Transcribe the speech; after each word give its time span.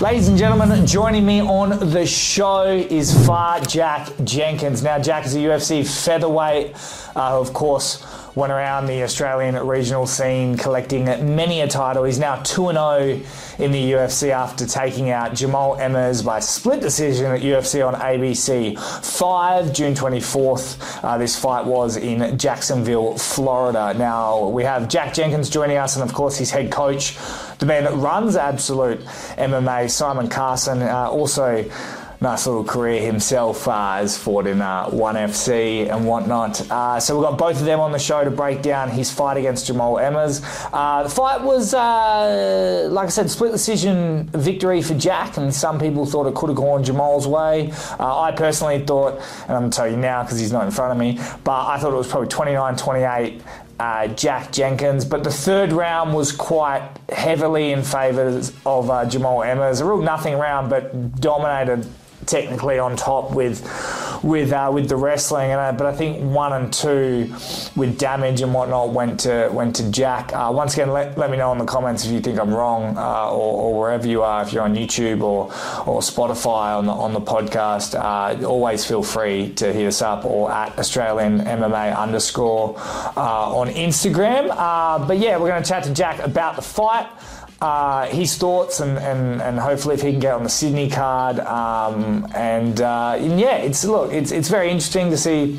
Ladies 0.00 0.28
and 0.28 0.38
gentlemen, 0.38 0.86
joining 0.86 1.26
me 1.26 1.42
on 1.42 1.90
the 1.90 2.06
show 2.06 2.62
is 2.64 3.12
Far 3.26 3.60
Jack 3.60 4.08
Jenkins. 4.24 4.82
Now, 4.82 4.98
Jack 4.98 5.26
is 5.26 5.34
a 5.34 5.38
UFC 5.40 5.86
featherweight, 5.86 6.74
uh, 7.14 7.38
of 7.38 7.52
course, 7.52 8.02
went 8.34 8.52
around 8.52 8.86
the 8.86 9.02
Australian 9.02 9.56
regional 9.66 10.06
scene 10.06 10.56
collecting 10.56 11.04
many 11.34 11.60
a 11.60 11.68
title. 11.68 12.04
He's 12.04 12.18
now 12.18 12.36
2 12.42 12.72
0 12.72 13.20
in 13.58 13.72
the 13.72 13.92
UFC 13.92 14.30
after 14.30 14.66
taking 14.66 15.10
out 15.10 15.32
Jamall 15.32 15.78
Emmers 15.78 16.24
by 16.24 16.40
split 16.40 16.80
decision 16.80 17.26
at 17.26 17.40
UFC 17.40 17.86
on 17.86 17.94
ABC 17.94 18.78
5, 18.78 19.72
June 19.72 19.94
24th. 19.94 21.04
Uh, 21.04 21.18
this 21.18 21.38
fight 21.38 21.66
was 21.66 21.96
in 21.96 22.38
Jacksonville, 22.38 23.18
Florida. 23.18 23.94
Now, 23.94 24.48
we 24.48 24.64
have 24.64 24.88
Jack 24.88 25.12
Jenkins 25.14 25.50
joining 25.50 25.76
us, 25.76 25.96
and 25.96 26.08
of 26.08 26.14
course, 26.14 26.36
his 26.36 26.50
head 26.50 26.70
coach, 26.70 27.18
the 27.58 27.66
man 27.66 27.84
that 27.84 27.94
runs 27.94 28.36
Absolute 28.36 29.00
MMA, 29.36 29.90
Simon 29.90 30.28
Carson, 30.28 30.82
uh, 30.82 31.08
also 31.10 31.64
nice 32.20 32.46
little 32.46 32.64
career 32.64 33.00
himself 33.00 33.66
uh, 33.66 33.94
has 33.94 34.16
fought 34.18 34.46
in 34.46 34.60
uh, 34.60 34.88
ONE 34.92 35.14
FC 35.14 35.90
and 35.90 36.06
whatnot. 36.06 36.70
Uh, 36.70 37.00
so 37.00 37.18
we've 37.18 37.26
got 37.26 37.38
both 37.38 37.58
of 37.58 37.64
them 37.64 37.80
on 37.80 37.92
the 37.92 37.98
show 37.98 38.22
to 38.22 38.30
break 38.30 38.60
down 38.60 38.90
his 38.90 39.10
fight 39.10 39.38
against 39.38 39.70
Jamall 39.70 39.98
Emmers. 40.00 40.42
Uh, 40.72 41.02
the 41.02 41.08
fight 41.08 41.40
was, 41.40 41.72
uh, 41.72 42.88
like 42.90 43.06
I 43.06 43.10
said, 43.10 43.30
split 43.30 43.52
decision 43.52 44.24
victory 44.34 44.82
for 44.82 44.94
Jack, 44.94 45.38
and 45.38 45.54
some 45.54 45.80
people 45.80 46.04
thought 46.04 46.26
it 46.26 46.34
could 46.34 46.50
have 46.50 46.56
gone 46.56 46.84
Jamall's 46.84 47.26
way. 47.26 47.72
Uh, 47.98 48.20
I 48.20 48.32
personally 48.32 48.84
thought, 48.84 49.14
and 49.46 49.52
I'm 49.52 49.62
going 49.62 49.70
to 49.70 49.76
tell 49.76 49.88
you 49.88 49.96
now 49.96 50.22
because 50.22 50.38
he's 50.38 50.52
not 50.52 50.64
in 50.64 50.70
front 50.70 50.92
of 50.92 50.98
me, 50.98 51.18
but 51.42 51.66
I 51.66 51.78
thought 51.78 51.92
it 51.92 51.96
was 51.96 52.08
probably 52.08 52.28
29 52.28 52.76
28. 52.76 53.42
Uh, 53.78 54.08
Jack 54.08 54.52
Jenkins, 54.52 55.06
but 55.06 55.24
the 55.24 55.30
third 55.30 55.72
round 55.72 56.12
was 56.12 56.32
quite 56.32 56.86
heavily 57.08 57.72
in 57.72 57.82
favour 57.82 58.26
of 58.66 58.90
uh, 58.90 59.06
Jamall 59.06 59.42
Emmers. 59.42 59.80
A 59.80 59.86
real 59.86 60.02
nothing 60.02 60.34
round, 60.34 60.68
but 60.68 61.18
dominated 61.18 61.88
technically 62.30 62.78
on 62.78 62.96
top 62.96 63.32
with 63.34 63.60
with 64.22 64.52
uh, 64.52 64.70
with 64.72 64.88
the 64.88 64.96
wrestling, 64.96 65.50
and 65.50 65.60
uh, 65.60 65.72
but 65.72 65.86
I 65.86 65.94
think 65.94 66.22
one 66.22 66.52
and 66.52 66.72
two 66.72 67.32
with 67.76 67.98
damage 67.98 68.40
and 68.42 68.52
whatnot 68.52 68.90
went 68.90 69.20
to 69.20 69.48
went 69.52 69.76
to 69.76 69.90
Jack. 69.90 70.32
Uh, 70.32 70.50
once 70.52 70.74
again, 70.74 70.90
let, 70.90 71.16
let 71.16 71.30
me 71.30 71.36
know 71.36 71.52
in 71.52 71.58
the 71.58 71.64
comments 71.64 72.04
if 72.04 72.12
you 72.12 72.20
think 72.20 72.38
I'm 72.38 72.52
wrong, 72.52 72.96
uh, 72.96 73.30
or, 73.30 73.62
or, 73.62 73.78
wherever 73.80 74.06
you 74.06 74.22
are, 74.22 74.42
if 74.42 74.52
you're 74.52 74.62
on 74.62 74.74
YouTube 74.74 75.22
or 75.22 75.46
or 75.86 76.00
Spotify 76.00 76.76
on 76.76 76.86
the 76.86 76.92
on 76.92 77.12
the 77.12 77.20
podcast. 77.20 77.94
Uh, 77.94 78.46
always 78.46 78.84
feel 78.84 79.02
free 79.02 79.52
to 79.54 79.72
hit 79.72 79.86
us 79.86 80.02
up 80.02 80.24
or 80.24 80.50
at 80.50 80.78
Australian 80.78 81.40
MMA 81.40 81.96
underscore 81.96 82.74
uh, 82.78 83.56
on 83.56 83.68
Instagram. 83.68 84.48
but 85.06 85.18
yeah, 85.18 85.36
we're 85.36 85.48
going 85.48 85.62
to 85.62 85.68
chat 85.68 85.84
to 85.84 85.94
Jack 85.94 86.20
about 86.20 86.56
the 86.56 86.62
fight 86.62 87.08
uh, 87.60 88.06
his 88.06 88.36
thoughts 88.36 88.80
and, 88.80 88.98
and, 88.98 89.42
and 89.42 89.58
hopefully 89.58 89.94
if 89.94 90.02
he 90.02 90.12
can 90.12 90.20
get 90.20 90.34
on 90.34 90.42
the 90.42 90.48
Sydney 90.48 90.88
card. 90.88 91.40
Um, 91.40 92.26
and, 92.34 92.80
uh, 92.80 93.16
and, 93.18 93.38
yeah, 93.38 93.56
it's 93.56 93.84
look, 93.84 94.12
it's 94.12 94.32
it's 94.32 94.48
very 94.48 94.70
interesting 94.70 95.10
to 95.10 95.16
see 95.16 95.58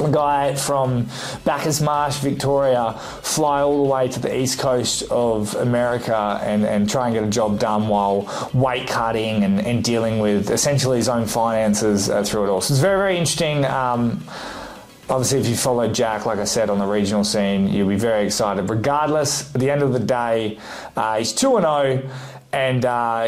a 0.00 0.10
guy 0.10 0.54
from 0.54 1.06
Bacchus 1.44 1.80
Marsh, 1.80 2.16
Victoria, 2.16 2.94
fly 3.22 3.60
all 3.60 3.84
the 3.84 3.90
way 3.90 4.08
to 4.08 4.20
the 4.20 4.36
east 4.36 4.58
coast 4.58 5.02
of 5.10 5.54
America 5.56 6.40
and, 6.42 6.64
and 6.64 6.88
try 6.88 7.06
and 7.06 7.14
get 7.14 7.24
a 7.24 7.30
job 7.30 7.58
done 7.58 7.88
while 7.88 8.50
weight 8.54 8.88
cutting 8.88 9.44
and, 9.44 9.60
and 9.60 9.84
dealing 9.84 10.18
with 10.18 10.50
essentially 10.50 10.96
his 10.96 11.08
own 11.08 11.26
finances 11.26 12.08
uh, 12.08 12.22
through 12.22 12.44
it 12.44 12.48
all. 12.48 12.60
So 12.60 12.74
it's 12.74 12.80
very, 12.80 12.98
very 12.98 13.16
interesting. 13.16 13.64
Um, 13.64 14.24
obviously, 15.12 15.40
if 15.40 15.46
you 15.46 15.56
follow 15.56 15.86
Jack, 15.88 16.24
like 16.24 16.38
I 16.38 16.44
said, 16.44 16.70
on 16.70 16.78
the 16.78 16.86
regional 16.86 17.22
scene, 17.22 17.68
you'll 17.68 17.88
be 17.88 17.96
very 17.96 18.24
excited. 18.24 18.68
Regardless, 18.68 19.54
at 19.54 19.60
the 19.60 19.70
end 19.70 19.82
of 19.82 19.92
the 19.92 20.00
day, 20.00 20.58
uh, 20.96 21.18
he's 21.18 21.32
2 21.32 21.60
0 21.60 22.10
and 22.54 22.84
uh, 22.84 23.24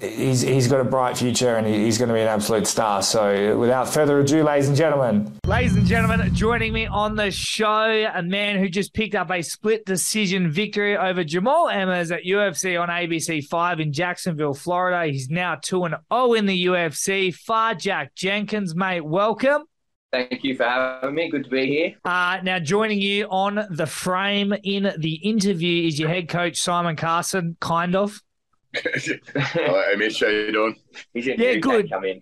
he's, 0.00 0.42
he's 0.42 0.68
got 0.68 0.80
a 0.80 0.84
bright 0.84 1.16
future 1.16 1.56
and 1.56 1.66
he's 1.66 1.98
going 1.98 2.08
to 2.08 2.14
be 2.14 2.20
an 2.20 2.28
absolute 2.28 2.66
star. 2.66 3.02
So, 3.02 3.56
without 3.58 3.88
further 3.88 4.20
ado, 4.20 4.44
ladies 4.44 4.68
and 4.68 4.76
gentlemen. 4.76 5.36
Ladies 5.46 5.74
and 5.76 5.86
gentlemen, 5.86 6.32
joining 6.34 6.72
me 6.72 6.86
on 6.86 7.16
the 7.16 7.30
show, 7.30 8.10
a 8.14 8.22
man 8.22 8.58
who 8.58 8.68
just 8.68 8.92
picked 8.92 9.14
up 9.14 9.30
a 9.30 9.42
split 9.42 9.84
decision 9.84 10.50
victory 10.50 10.96
over 10.96 11.24
Jamall 11.24 11.72
Emmers 11.72 12.14
at 12.14 12.24
UFC 12.24 12.80
on 12.80 12.88
ABC 12.88 13.44
5 13.44 13.80
in 13.80 13.92
Jacksonville, 13.92 14.54
Florida. 14.54 15.10
He's 15.10 15.28
now 15.28 15.56
2 15.56 15.88
0 16.10 16.34
in 16.34 16.46
the 16.46 16.66
UFC. 16.66 17.34
Far 17.34 17.74
Jack 17.74 18.14
Jenkins, 18.14 18.74
mate, 18.74 19.04
welcome. 19.04 19.64
Thank 20.12 20.44
you 20.44 20.54
for 20.54 20.64
having 20.64 21.14
me. 21.14 21.30
Good 21.30 21.44
to 21.44 21.50
be 21.50 21.66
here. 21.66 21.94
Uh, 22.04 22.38
now, 22.42 22.58
joining 22.58 23.00
you 23.00 23.26
on 23.30 23.66
the 23.70 23.86
frame 23.86 24.52
in 24.62 24.92
the 24.98 25.14
interview 25.14 25.88
is 25.88 25.98
your 25.98 26.10
head 26.10 26.28
coach, 26.28 26.58
Simon 26.60 26.96
Carson, 26.96 27.56
kind 27.60 27.96
of. 27.96 28.20
Hello, 28.74 29.96
Mitch. 29.96 30.20
How 30.20 30.26
you 30.28 30.52
doing? 30.52 30.76
yeah, 31.14 31.54
good. 31.54 31.90
Come 31.90 32.04
in. 32.04 32.20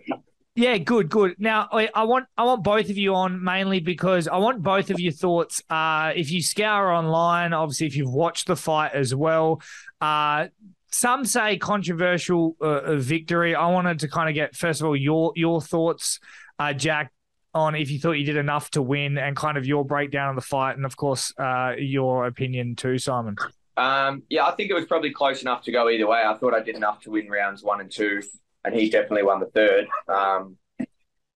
Yeah, 0.54 0.78
good, 0.78 1.08
good. 1.08 1.34
Now, 1.38 1.68
I 1.72 2.04
want 2.04 2.26
I 2.36 2.44
want 2.44 2.62
both 2.62 2.90
of 2.90 2.96
you 2.96 3.14
on 3.14 3.42
mainly 3.42 3.80
because 3.80 4.28
I 4.28 4.36
want 4.36 4.62
both 4.62 4.90
of 4.90 5.00
your 5.00 5.12
thoughts. 5.12 5.62
Uh, 5.68 6.12
if 6.14 6.30
you 6.30 6.42
scour 6.42 6.92
online, 6.92 7.52
obviously, 7.52 7.88
if 7.88 7.96
you've 7.96 8.12
watched 8.12 8.46
the 8.46 8.56
fight 8.56 8.92
as 8.92 9.14
well, 9.14 9.62
uh, 10.00 10.48
some 10.92 11.24
say 11.24 11.56
controversial 11.56 12.56
uh, 12.60 12.96
victory. 12.96 13.54
I 13.54 13.66
wanted 13.68 14.00
to 14.00 14.08
kind 14.08 14.28
of 14.28 14.34
get 14.34 14.54
first 14.54 14.80
of 14.80 14.86
all 14.86 14.96
your 14.96 15.32
your 15.34 15.60
thoughts, 15.60 16.20
uh, 16.58 16.72
Jack, 16.72 17.12
on 17.54 17.74
if 17.74 17.90
you 17.90 17.98
thought 17.98 18.12
you 18.12 18.24
did 18.24 18.36
enough 18.36 18.70
to 18.70 18.82
win 18.82 19.18
and 19.18 19.36
kind 19.36 19.58
of 19.58 19.66
your 19.66 19.84
breakdown 19.84 20.30
of 20.30 20.36
the 20.36 20.42
fight 20.42 20.76
and 20.76 20.84
of 20.84 20.96
course 20.96 21.32
uh, 21.38 21.72
your 21.78 22.26
opinion 22.26 22.76
too, 22.76 22.98
Simon. 22.98 23.36
Um, 23.76 24.22
yeah, 24.28 24.44
I 24.44 24.52
think 24.52 24.70
it 24.70 24.74
was 24.74 24.84
probably 24.84 25.12
close 25.12 25.42
enough 25.42 25.62
to 25.64 25.72
go 25.72 25.88
either 25.88 26.06
way. 26.06 26.22
I 26.24 26.36
thought 26.36 26.54
I 26.54 26.60
did 26.60 26.76
enough 26.76 27.02
to 27.02 27.10
win 27.10 27.28
rounds 27.28 27.62
one 27.62 27.80
and 27.80 27.90
two, 27.90 28.22
and 28.64 28.74
he 28.74 28.90
definitely 28.90 29.22
won 29.22 29.40
the 29.40 29.46
third. 29.46 29.88
Um, 30.08 30.56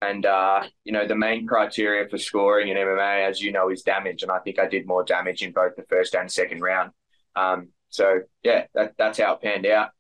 and 0.01 0.27
uh, 0.27 0.65
you 0.85 0.93
know 0.93 1.07
the 1.07 1.15
main 1.15 1.47
criteria 1.47 2.09
for 2.09 2.19
scoring 2.19 2.69
in 2.69 2.77
MMA, 2.77 3.29
as 3.29 3.41
you 3.41 3.53
know, 3.53 3.71
is 3.71 3.83
damage, 3.83 4.23
and 4.23 4.33
I 4.33 4.41
think 4.41 4.59
I 4.59 4.67
did 4.67 4.87
more 4.87 5.05
damage 5.05 5.43
in 5.43 5.53
both 5.53 5.77
the 5.77 5.85
first 5.85 6.17
and 6.17 6.31
second 6.31 6.61
round. 6.61 6.91
Um, 7.37 7.69
so 7.91 8.23
yeah, 8.43 8.65
that, 8.75 8.95
that's 8.99 9.19
how 9.19 9.35
it 9.35 9.43
panned 9.43 9.67
out 9.67 9.91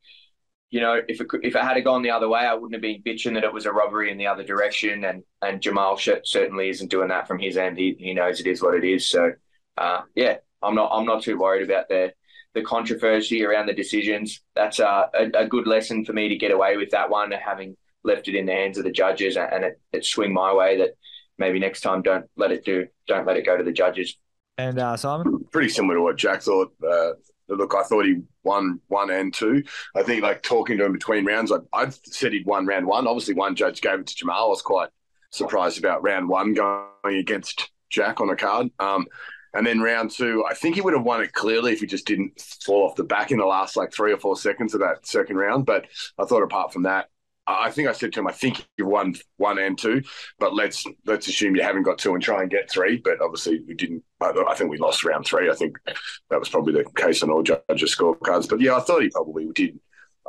you 0.73 0.81
know, 0.81 1.03
if 1.07 1.21
it, 1.21 1.27
if 1.43 1.55
it 1.55 1.63
had 1.63 1.79
gone 1.85 2.01
the 2.01 2.11
other 2.11 2.31
way, 2.31 2.41
I 2.41 2.55
wouldn't 2.55 2.73
have 2.73 2.81
been 2.81 3.03
bitching 3.03 3.35
that 3.35 3.45
it 3.45 3.53
was 3.53 3.67
a 3.67 3.73
robbery 3.73 4.11
in 4.11 4.17
the 4.17 4.27
other 4.27 4.43
direction. 4.43 5.05
And 5.05 5.23
and 5.43 5.61
Jamall 5.61 6.01
certainly 6.25 6.71
isn't 6.71 6.91
doing 6.91 7.09
that 7.09 7.29
from 7.29 7.39
his 7.39 7.59
end. 7.59 7.77
He, 7.77 7.95
he 7.99 8.15
knows 8.15 8.41
it 8.41 8.47
is 8.47 8.63
what 8.63 8.75
it 8.75 8.83
is. 8.83 9.09
So, 9.09 9.33
uh, 9.77 10.01
yeah, 10.15 10.37
I'm 10.63 10.75
not 10.75 10.91
I'm 10.91 11.05
not 11.05 11.23
too 11.23 11.39
worried 11.39 11.63
about 11.63 11.91
the 11.91 12.15
the 12.55 12.63
controversy 12.63 13.45
around 13.45 13.67
the 13.67 13.75
decisions. 13.75 14.41
That's 14.57 14.81
uh, 14.81 15.09
a, 15.13 15.31
a 15.35 15.47
good 15.47 15.67
lesson 15.67 16.07
for 16.07 16.15
me 16.15 16.31
to 16.31 16.37
get 16.37 16.51
away 16.51 16.79
with 16.79 16.91
that 16.91 17.11
one, 17.11 17.33
having 17.33 17.77
left 18.03 18.29
it 18.29 18.35
in 18.35 18.47
the 18.47 18.53
hands 18.53 18.79
of 18.79 18.85
the 18.85 18.91
judges 18.91 19.37
and 19.37 19.65
it, 19.65 19.81
it 19.93 20.07
swing 20.07 20.33
my 20.33 20.55
way. 20.55 20.79
That 20.79 20.97
maybe 21.37 21.59
next 21.59 21.83
time 21.83 22.01
don't 22.01 22.25
let 22.39 22.51
it 22.51 22.65
do 22.65 22.87
don't 23.07 23.27
let 23.27 23.37
it 23.37 23.45
go 23.45 23.59
to 23.59 23.65
the 23.65 23.73
judges. 23.73 24.17
And 24.57 24.79
uh, 24.79 24.97
Simon, 24.97 25.45
pretty 25.53 25.69
similar 25.69 25.97
to 25.97 26.03
what 26.03 26.17
Jack 26.17 26.41
thought. 26.41 26.73
Uh, 26.83 27.13
look, 27.49 27.75
I 27.75 27.83
thought 27.83 28.05
he 28.05 28.23
won 28.45 28.81
one 28.89 29.11
and 29.11 29.33
two. 29.33 29.63
I 29.95 30.03
think 30.03 30.23
like 30.23 30.43
talking 30.43 30.79
to 30.79 30.85
him 30.85 30.93
between 30.93 31.25
rounds, 31.25 31.53
I, 31.53 31.59
I 31.73 31.91
said 32.05 32.33
he'd 32.33 32.47
won 32.47 32.67
round 32.67 32.87
one. 32.87 33.07
Obviously, 33.07 33.35
one 33.35 33.55
judge 33.55 33.81
gave 33.81 34.01
it 34.01 34.07
to 34.07 34.25
Jamall. 34.25 34.47
I 34.47 34.49
was 34.49 34.63
quite 34.63 34.89
surprised 35.31 35.79
about 35.79 36.03
round 36.03 36.29
one 36.29 36.55
going 36.55 37.17
against 37.17 37.71
Jack 37.91 38.21
on 38.21 38.31
a 38.31 38.37
card. 38.37 38.71
Um, 38.79 39.07
and 39.55 39.67
then 39.67 39.81
round 39.81 40.11
two, 40.11 40.45
I 40.49 40.55
think 40.55 40.77
he 40.77 40.81
would 40.81 40.95
have 40.95 41.05
won 41.05 41.23
it 41.23 41.33
clearly 41.33 41.73
if 41.73 41.81
he 41.81 41.87
just 41.87 42.07
didn't 42.07 42.41
fall 42.41 42.89
off 42.89 42.97
the 42.97 43.05
back 43.05 43.31
in 43.31 43.39
the 43.39 43.45
last 43.45 43.77
like 43.77 43.93
three 43.93 44.13
or 44.13 44.17
four 44.17 44.37
seconds 44.37 44.73
of 44.73 44.81
that 44.81 45.07
second 45.07 45.37
round. 45.37 45.67
But 45.67 45.87
I 46.19 46.25
thought 46.25 46.43
apart 46.43 46.73
from 46.73 46.85
that, 46.85 47.09
I 47.47 47.71
think 47.71 47.89
I 47.89 47.93
said 47.93 48.13
to 48.13 48.21
him, 48.21 48.29
I 48.29 48.33
think 48.33 48.65
you've 48.77 48.89
won 48.89 49.15
one 49.37 49.59
and 49.59 49.77
two, 49.77 50.03
but 50.39 50.55
let's 50.55 50.85
let's 51.07 51.27
assume 51.27 51.57
you 51.57 51.63
haven't 51.63 51.83
got 51.83 51.99
two 51.99 52.15
and 52.15 52.23
try 52.23 52.43
and 52.43 52.51
get 52.51 52.71
three. 52.71 52.99
But 52.99 53.21
obviously 53.21 53.63
we 53.67 53.75
didn't. 53.75 54.05
I 54.21 54.55
think 54.55 54.71
we 54.71 54.79
lost 54.79 55.05
round 55.05 55.27
three. 55.27 55.51
I 55.51 55.55
think 55.55 55.77
that 56.31 56.39
was 56.39 56.49
probably 56.49 56.75
the 56.75 56.85
case 56.95 57.23
on 57.23 57.31
all 57.31 57.43
judges' 57.43 57.97
scorecards. 57.97 58.49
But 58.49 58.61
yeah, 58.61 58.77
I 58.77 58.81
thought 58.81 59.03
he 59.03 59.11
probably 59.11 59.49
did. 59.55 59.79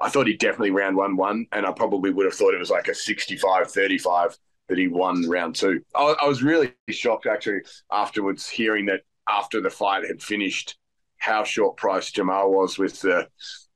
I 0.01 0.09
thought 0.09 0.27
he 0.27 0.35
definitely 0.35 0.71
round 0.71 0.97
one 0.97 1.15
one, 1.15 1.45
and 1.51 1.65
I 1.65 1.71
probably 1.71 2.09
would 2.09 2.25
have 2.25 2.33
thought 2.33 2.55
it 2.55 2.59
was 2.59 2.71
like 2.71 2.87
a 2.87 2.91
65-35 2.91 4.37
that 4.69 4.77
he 4.77 4.87
won 4.87 5.29
round 5.29 5.55
two. 5.55 5.81
I, 5.95 6.15
I 6.21 6.27
was 6.27 6.41
really 6.41 6.73
shocked 6.89 7.27
actually 7.27 7.61
afterwards 7.91 8.49
hearing 8.49 8.87
that 8.87 9.01
after 9.29 9.61
the 9.61 9.69
fight 9.69 10.07
had 10.07 10.21
finished, 10.21 10.77
how 11.17 11.43
short 11.43 11.77
price 11.77 12.11
Jamall 12.11 12.49
was 12.49 12.77
with 12.77 12.99
the 13.01 13.27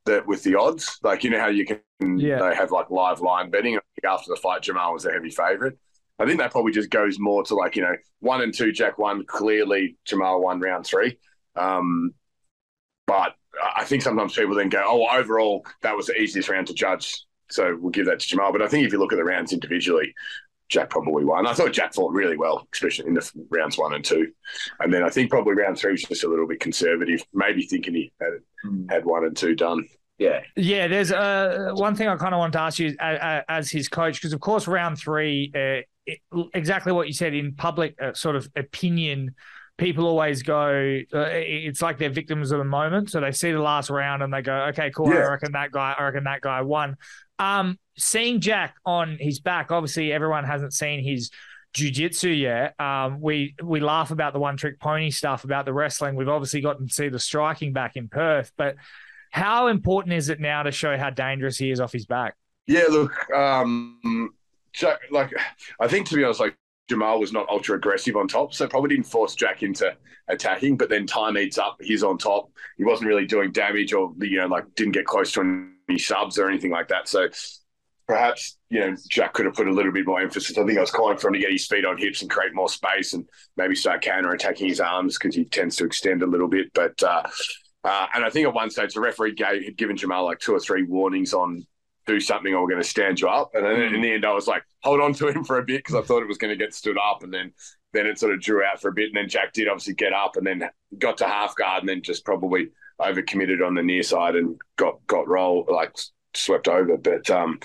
that 0.07 0.27
with 0.27 0.43
the 0.43 0.55
odds. 0.55 0.99
Like 1.03 1.23
you 1.23 1.29
know 1.29 1.39
how 1.39 1.47
you 1.47 1.65
can 1.65 2.19
yeah. 2.19 2.39
they 2.39 2.55
have 2.55 2.71
like 2.71 2.89
live 2.89 3.21
line 3.21 3.49
betting. 3.49 3.79
After 4.03 4.29
the 4.29 4.35
fight, 4.35 4.61
Jamall 4.61 4.93
was 4.93 5.05
a 5.05 5.11
heavy 5.11 5.29
favourite. 5.29 5.73
I 6.19 6.25
think 6.25 6.39
that 6.39 6.51
probably 6.51 6.71
just 6.71 6.89
goes 6.89 7.19
more 7.19 7.43
to 7.43 7.55
like 7.55 7.75
you 7.75 7.83
know 7.83 7.95
one 8.19 8.41
and 8.41 8.53
two, 8.53 8.71
Jack 8.71 8.97
won 8.97 9.25
clearly. 9.25 9.97
Jamall 10.07 10.41
won 10.41 10.59
round 10.59 10.85
three. 10.85 11.17
Um, 11.55 12.13
but 13.05 13.35
I 13.75 13.83
think 13.85 14.01
sometimes 14.01 14.35
people 14.35 14.55
then 14.55 14.69
go, 14.69 14.83
oh, 14.85 15.07
overall 15.17 15.65
that 15.81 15.95
was 15.95 16.07
the 16.07 16.19
easiest 16.19 16.49
round 16.49 16.67
to 16.67 16.73
judge, 16.73 17.23
so 17.49 17.77
we'll 17.79 17.91
give 17.91 18.05
that 18.07 18.19
to 18.19 18.35
Jamall. 18.35 18.51
But 18.51 18.61
I 18.61 18.67
think 18.67 18.85
if 18.85 18.91
you 18.91 18.99
look 18.99 19.13
at 19.13 19.17
the 19.17 19.23
rounds 19.23 19.53
individually, 19.53 20.13
Jack 20.69 20.89
probably 20.89 21.23
won. 21.23 21.47
I 21.47 21.53
thought 21.53 21.71
Jack 21.71 21.93
fought 21.93 22.11
really 22.11 22.37
well, 22.37 22.67
especially 22.73 23.07
in 23.07 23.13
the 23.13 23.31
rounds 23.49 23.77
one 23.77 23.93
and 23.93 24.03
two. 24.03 24.31
And 24.79 24.93
then 24.93 25.03
I 25.03 25.09
think 25.09 25.29
probably 25.29 25.53
round 25.53 25.77
three 25.77 25.91
was 25.91 26.03
just 26.03 26.23
a 26.23 26.27
little 26.27 26.47
bit 26.47 26.59
conservative, 26.59 27.23
maybe 27.33 27.63
thinking 27.63 27.93
he 27.93 28.11
had, 28.19 28.29
mm. 28.65 28.91
had 28.91 29.05
one 29.05 29.23
and 29.23 29.35
two 29.35 29.55
done. 29.55 29.87
yeah. 30.17 30.41
Yeah, 30.55 30.87
there's 30.87 31.11
uh, 31.11 31.71
one 31.73 31.95
thing 31.95 32.07
I 32.07 32.15
kind 32.15 32.33
of 32.33 32.39
want 32.39 32.53
to 32.53 32.59
ask 32.59 32.79
you 32.79 32.95
as, 32.99 33.43
as 33.47 33.71
his 33.71 33.87
coach, 33.87 34.15
because 34.15 34.33
of 34.33 34.39
course, 34.39 34.67
round 34.67 34.97
three, 34.97 35.51
uh, 35.55 35.81
it, 36.05 36.19
exactly 36.53 36.91
what 36.91 37.07
you 37.07 37.13
said 37.13 37.33
in 37.33 37.55
public 37.55 37.95
uh, 38.01 38.13
sort 38.13 38.35
of 38.35 38.47
opinion. 38.55 39.35
People 39.77 40.07
always 40.07 40.41
go, 40.41 40.99
uh, 41.13 41.29
it's 41.29 41.83
like 41.83 41.99
they're 41.99 42.09
victims 42.09 42.51
of 42.51 42.57
the 42.57 42.65
moment. 42.65 43.11
So 43.11 43.21
they 43.21 43.31
see 43.31 43.51
the 43.51 43.61
last 43.61 43.91
round 43.91 44.23
and 44.23 44.33
they 44.33 44.41
go, 44.41 44.65
okay, 44.69 44.89
cool. 44.89 45.13
Yeah. 45.13 45.19
I 45.19 45.29
reckon 45.29 45.51
that 45.51 45.71
guy, 45.71 45.93
I 45.95 46.03
reckon 46.03 46.23
that 46.23 46.41
guy 46.41 46.61
won. 46.63 46.97
Um, 47.39 47.77
seeing 47.97 48.39
Jack 48.39 48.75
on 48.85 49.17
his 49.19 49.39
back, 49.39 49.71
obviously 49.71 50.11
everyone 50.11 50.43
hasn't 50.43 50.73
seen 50.73 51.03
his 51.03 51.31
jiu-jitsu 51.73 52.29
yet. 52.29 52.79
Um, 52.79 53.21
we 53.21 53.55
we 53.63 53.79
laugh 53.79 54.11
about 54.11 54.33
the 54.33 54.39
one 54.39 54.57
trick 54.57 54.79
pony 54.79 55.11
stuff 55.11 55.43
about 55.43 55.65
the 55.65 55.73
wrestling. 55.73 56.15
We've 56.15 56.29
obviously 56.29 56.61
gotten 56.61 56.87
to 56.87 56.93
see 56.93 57.09
the 57.09 57.19
striking 57.19 57.73
back 57.73 57.95
in 57.95 58.07
Perth, 58.07 58.51
but 58.57 58.75
how 59.31 59.67
important 59.67 60.13
is 60.13 60.29
it 60.29 60.39
now 60.39 60.63
to 60.63 60.71
show 60.71 60.97
how 60.97 61.09
dangerous 61.09 61.57
he 61.57 61.69
is 61.69 61.79
off 61.79 61.91
his 61.91 62.05
back? 62.05 62.35
Yeah, 62.65 62.85
look, 62.89 63.29
um, 63.31 64.31
Jack, 64.73 64.99
like 65.11 65.33
I 65.79 65.87
think 65.87 66.07
to 66.07 66.15
be 66.15 66.23
honest, 66.23 66.39
like 66.39 66.55
Jamall 66.89 67.19
was 67.19 67.33
not 67.33 67.49
ultra 67.49 67.75
aggressive 67.75 68.15
on 68.15 68.27
top, 68.27 68.53
so 68.53 68.67
probably 68.67 68.89
didn't 68.89 69.07
force 69.07 69.35
Jack 69.35 69.63
into 69.63 69.95
attacking. 70.27 70.77
But 70.77 70.89
then 70.89 71.05
time 71.05 71.37
eats 71.37 71.57
up, 71.57 71.77
he's 71.81 72.03
on 72.03 72.17
top. 72.17 72.49
He 72.77 72.83
wasn't 72.83 73.09
really 73.09 73.25
doing 73.25 73.51
damage, 73.51 73.93
or 73.93 74.13
you 74.19 74.37
know, 74.37 74.47
like 74.47 74.73
didn't 74.75 74.93
get 74.93 75.05
close 75.05 75.31
to 75.33 75.69
any 75.89 75.99
subs 75.99 76.39
or 76.39 76.49
anything 76.49 76.71
like 76.71 76.87
that. 76.89 77.07
So 77.07 77.27
perhaps 78.07 78.57
you 78.69 78.79
know 78.79 78.95
Jack 79.09 79.33
could 79.33 79.45
have 79.45 79.55
put 79.55 79.67
a 79.67 79.73
little 79.73 79.91
bit 79.91 80.07
more 80.07 80.21
emphasis. 80.21 80.57
I 80.57 80.65
think 80.65 80.77
I 80.77 80.81
was 80.81 80.91
calling 80.91 81.17
for 81.17 81.27
him 81.27 81.33
to 81.33 81.39
get 81.39 81.51
his 81.51 81.67
feet 81.67 81.85
on 81.85 81.97
hips 81.97 82.21
and 82.21 82.31
create 82.31 82.53
more 82.53 82.69
space, 82.69 83.13
and 83.13 83.27
maybe 83.57 83.75
start 83.75 84.01
counter 84.01 84.31
attacking 84.31 84.67
his 84.67 84.79
arms 84.79 85.17
because 85.17 85.35
he 85.35 85.45
tends 85.45 85.75
to 85.77 85.85
extend 85.85 86.23
a 86.23 86.27
little 86.27 86.47
bit. 86.47 86.71
But 86.73 87.01
uh, 87.03 87.23
uh, 87.83 88.07
and 88.15 88.23
I 88.23 88.29
think 88.29 88.47
at 88.47 88.53
one 88.53 88.69
stage 88.69 88.93
the 88.93 89.01
referee 89.01 89.33
gave, 89.33 89.63
had 89.63 89.77
given 89.77 89.97
Jamall 89.97 90.25
like 90.25 90.39
two 90.39 90.53
or 90.53 90.59
three 90.59 90.83
warnings 90.83 91.33
on 91.33 91.65
do 92.07 92.19
something 92.19 92.53
or 92.53 92.63
we're 92.63 92.69
going 92.69 92.81
to 92.81 92.87
stand 92.87 93.19
you 93.19 93.27
up. 93.27 93.51
And 93.53 93.65
then 93.65 93.93
in 93.93 94.01
the 94.01 94.13
end, 94.13 94.25
I 94.25 94.33
was 94.33 94.47
like, 94.47 94.63
hold 94.81 95.01
on 95.01 95.13
to 95.13 95.27
him 95.27 95.43
for 95.43 95.59
a 95.59 95.63
bit 95.63 95.79
because 95.79 95.95
I 95.95 96.01
thought 96.01 96.23
it 96.23 96.27
was 96.27 96.37
going 96.37 96.57
to 96.57 96.63
get 96.63 96.73
stood 96.73 96.97
up. 96.97 97.21
And 97.21 97.33
then 97.33 97.53
then 97.93 98.05
it 98.05 98.19
sort 98.19 98.33
of 98.33 98.41
drew 98.41 98.63
out 98.63 98.81
for 98.81 98.89
a 98.89 98.93
bit. 98.93 99.07
And 99.07 99.15
then 99.15 99.29
Jack 99.29 99.53
did 99.53 99.67
obviously 99.67 99.93
get 99.93 100.13
up 100.13 100.35
and 100.35 100.47
then 100.47 100.69
got 100.97 101.17
to 101.19 101.27
half 101.27 101.55
guard 101.55 101.81
and 101.81 101.89
then 101.89 102.01
just 102.01 102.25
probably 102.25 102.69
overcommitted 102.99 103.65
on 103.65 103.75
the 103.75 103.83
near 103.83 104.03
side 104.03 104.35
and 104.35 104.55
got 104.77 105.05
got 105.05 105.27
roll 105.27 105.65
like 105.69 105.95
swept 106.33 106.67
over. 106.67 106.97
But 106.97 107.29
um, 107.29 107.59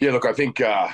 yeah, 0.00 0.12
look, 0.12 0.26
I 0.26 0.32
think 0.32 0.60
uh, 0.60 0.88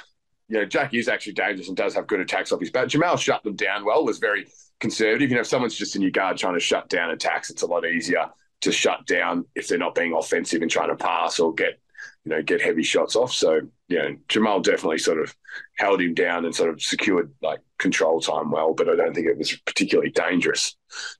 you 0.48 0.58
know 0.58 0.64
Jack 0.64 0.94
is 0.94 1.08
actually 1.08 1.34
dangerous 1.34 1.69
and 1.69 1.76
does 1.76 1.94
have 1.94 2.06
good 2.06 2.20
attacks 2.20 2.52
off 2.52 2.60
his 2.60 2.70
back. 2.70 2.88
Jamall 2.88 3.19
shut 3.19 3.42
them 3.44 3.56
down 3.56 3.84
well. 3.84 4.04
Was 4.04 4.19
very 4.19 4.46
conservative. 4.80 5.30
You 5.30 5.36
know, 5.36 5.42
if 5.42 5.46
someone's 5.46 5.76
just 5.76 5.96
in 5.96 6.02
your 6.02 6.10
guard 6.10 6.36
trying 6.36 6.54
to 6.54 6.60
shut 6.60 6.88
down 6.88 7.10
attacks, 7.10 7.50
it's 7.50 7.62
a 7.62 7.66
lot 7.66 7.86
easier 7.86 8.30
to 8.62 8.72
shut 8.72 9.06
down 9.06 9.44
if 9.54 9.69
they're 9.69 9.78
not 9.78 9.94
being 9.94 10.14
offensive 10.14 10.62
and 10.62 10.70
trying 10.70 10.88
to 10.88 10.96
pass 10.96 11.40
or 11.40 11.52
get 11.52 11.80
you 12.24 12.30
know 12.30 12.42
get 12.42 12.60
heavy 12.60 12.82
shots 12.82 13.16
off. 13.16 13.32
So 13.32 13.60
you 13.88 13.98
know 13.98 14.16
Jamall 14.28 14.62
definitely 14.62 14.98
sort 14.98 15.20
of 15.20 15.34
held 15.78 16.00
him 16.00 16.14
down 16.14 16.44
and 16.44 16.54
sort 16.54 16.70
of 16.70 16.82
secured 16.82 17.32
like 17.42 17.60
control 17.78 18.20
time 18.20 18.50
well, 18.50 18.74
but 18.74 18.88
I 18.88 18.96
don't 18.96 19.14
think 19.14 19.26
it 19.26 19.38
was 19.38 19.56
particularly 19.66 20.10
dangerous 20.10 20.76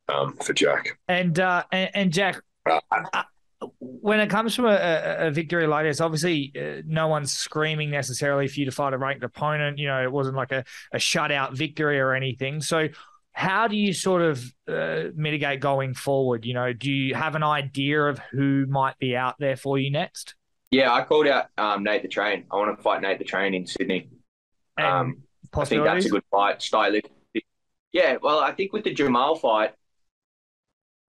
um, 0.09 0.37
for 0.37 0.53
Jack. 0.53 0.99
And 1.09 1.39
uh, 1.39 1.65
and, 1.73 1.91
and 1.95 2.13
Jack. 2.13 2.41
Uh, 2.69 2.81
uh, 3.13 3.23
when 3.79 4.19
it 4.19 4.29
comes 4.29 4.55
from 4.55 4.67
a, 4.67 5.17
a, 5.19 5.31
victory 5.31 5.67
like 5.67 5.85
this, 5.85 6.01
obviously 6.01 6.53
uh, 6.57 6.83
no 6.85 7.07
one's 7.07 7.33
screaming 7.33 7.91
necessarily 7.91 8.49
for 8.49 8.59
you 8.59 8.67
to 8.67 8.73
fight 8.73 8.93
a 8.93 8.99
ranked 8.99 9.23
opponent. 9.23 9.79
You 9.79 9.87
know, 9.89 10.03
it 10.03 10.11
wasn't 10.11 10.37
like 10.37 10.53
a, 10.53 10.65
a 10.93 10.99
shutout 10.99 11.57
victory 11.57 12.01
or 12.01 12.13
anything. 12.13 12.61
So, 12.61 12.89
how 13.33 13.69
do 13.69 13.77
you 13.77 13.93
sort 13.93 14.23
of 14.23 14.45
uh, 14.69 15.05
mitigate 15.15 15.61
going 15.61 15.95
forward? 15.95 16.45
You 16.45 16.55
know, 16.55 16.73
do 16.73 16.91
you 16.91 17.15
have 17.15 17.35
an 17.35 17.43
idea 17.43 18.03
of 18.03 18.19
who 18.31 18.67
might 18.67 18.99
be 18.99 19.17
out 19.17 19.37
there 19.39 19.57
for 19.57 19.79
you 19.79 19.91
next? 19.91 20.35
Yeah, 20.73 20.91
I 20.91 21.05
called 21.05 21.27
out 21.27 21.49
um, 21.59 21.85
Nate 21.85 22.01
the 22.01 22.09
Train. 22.09 22.47
I 22.51 22.57
want 22.57 22.75
to 22.75 22.83
fight 22.83 23.03
Nate 23.03 23.19
the 23.19 23.27
Train 23.27 23.53
in 23.53 23.67
Sydney. 23.67 24.09
Um, 24.79 25.23
I 25.53 25.67
think 25.67 25.85
that's 25.85 26.07
a 26.07 26.09
good 26.09 26.25
fight, 26.31 26.63
stylistic. 26.63 27.13
Yeah, 27.93 28.17
well, 28.23 28.41
I 28.41 28.53
think 28.53 28.73
with 28.73 28.85
the 28.85 28.95
Jamall 28.95 29.39
fight, 29.39 29.73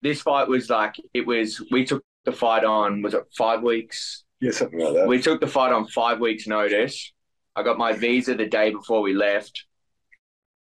this 0.03 0.21
fight 0.21 0.49
was 0.49 0.69
like 0.69 0.97
it 1.15 1.25
was. 1.25 1.63
We 1.71 1.85
took 1.85 2.05
the 2.25 2.33
fight 2.33 2.65
on. 2.65 3.01
Was 3.01 3.15
it 3.15 3.23
five 3.39 3.63
weeks? 3.63 4.25
Yeah, 4.41 4.51
something 4.51 4.81
like 4.81 4.95
that. 4.95 5.07
We 5.07 5.23
took 5.23 5.41
the 5.41 5.47
fight 5.47 5.73
on 5.73 5.87
five 5.87 6.19
weeks' 6.19 6.49
notice. 6.49 7.13
I 7.55 7.63
got 7.63 7.79
my 7.79 7.93
visa 7.93 8.35
the 8.35 8.47
day 8.47 8.71
before 8.71 9.03
we 9.03 9.15
left, 9.15 9.67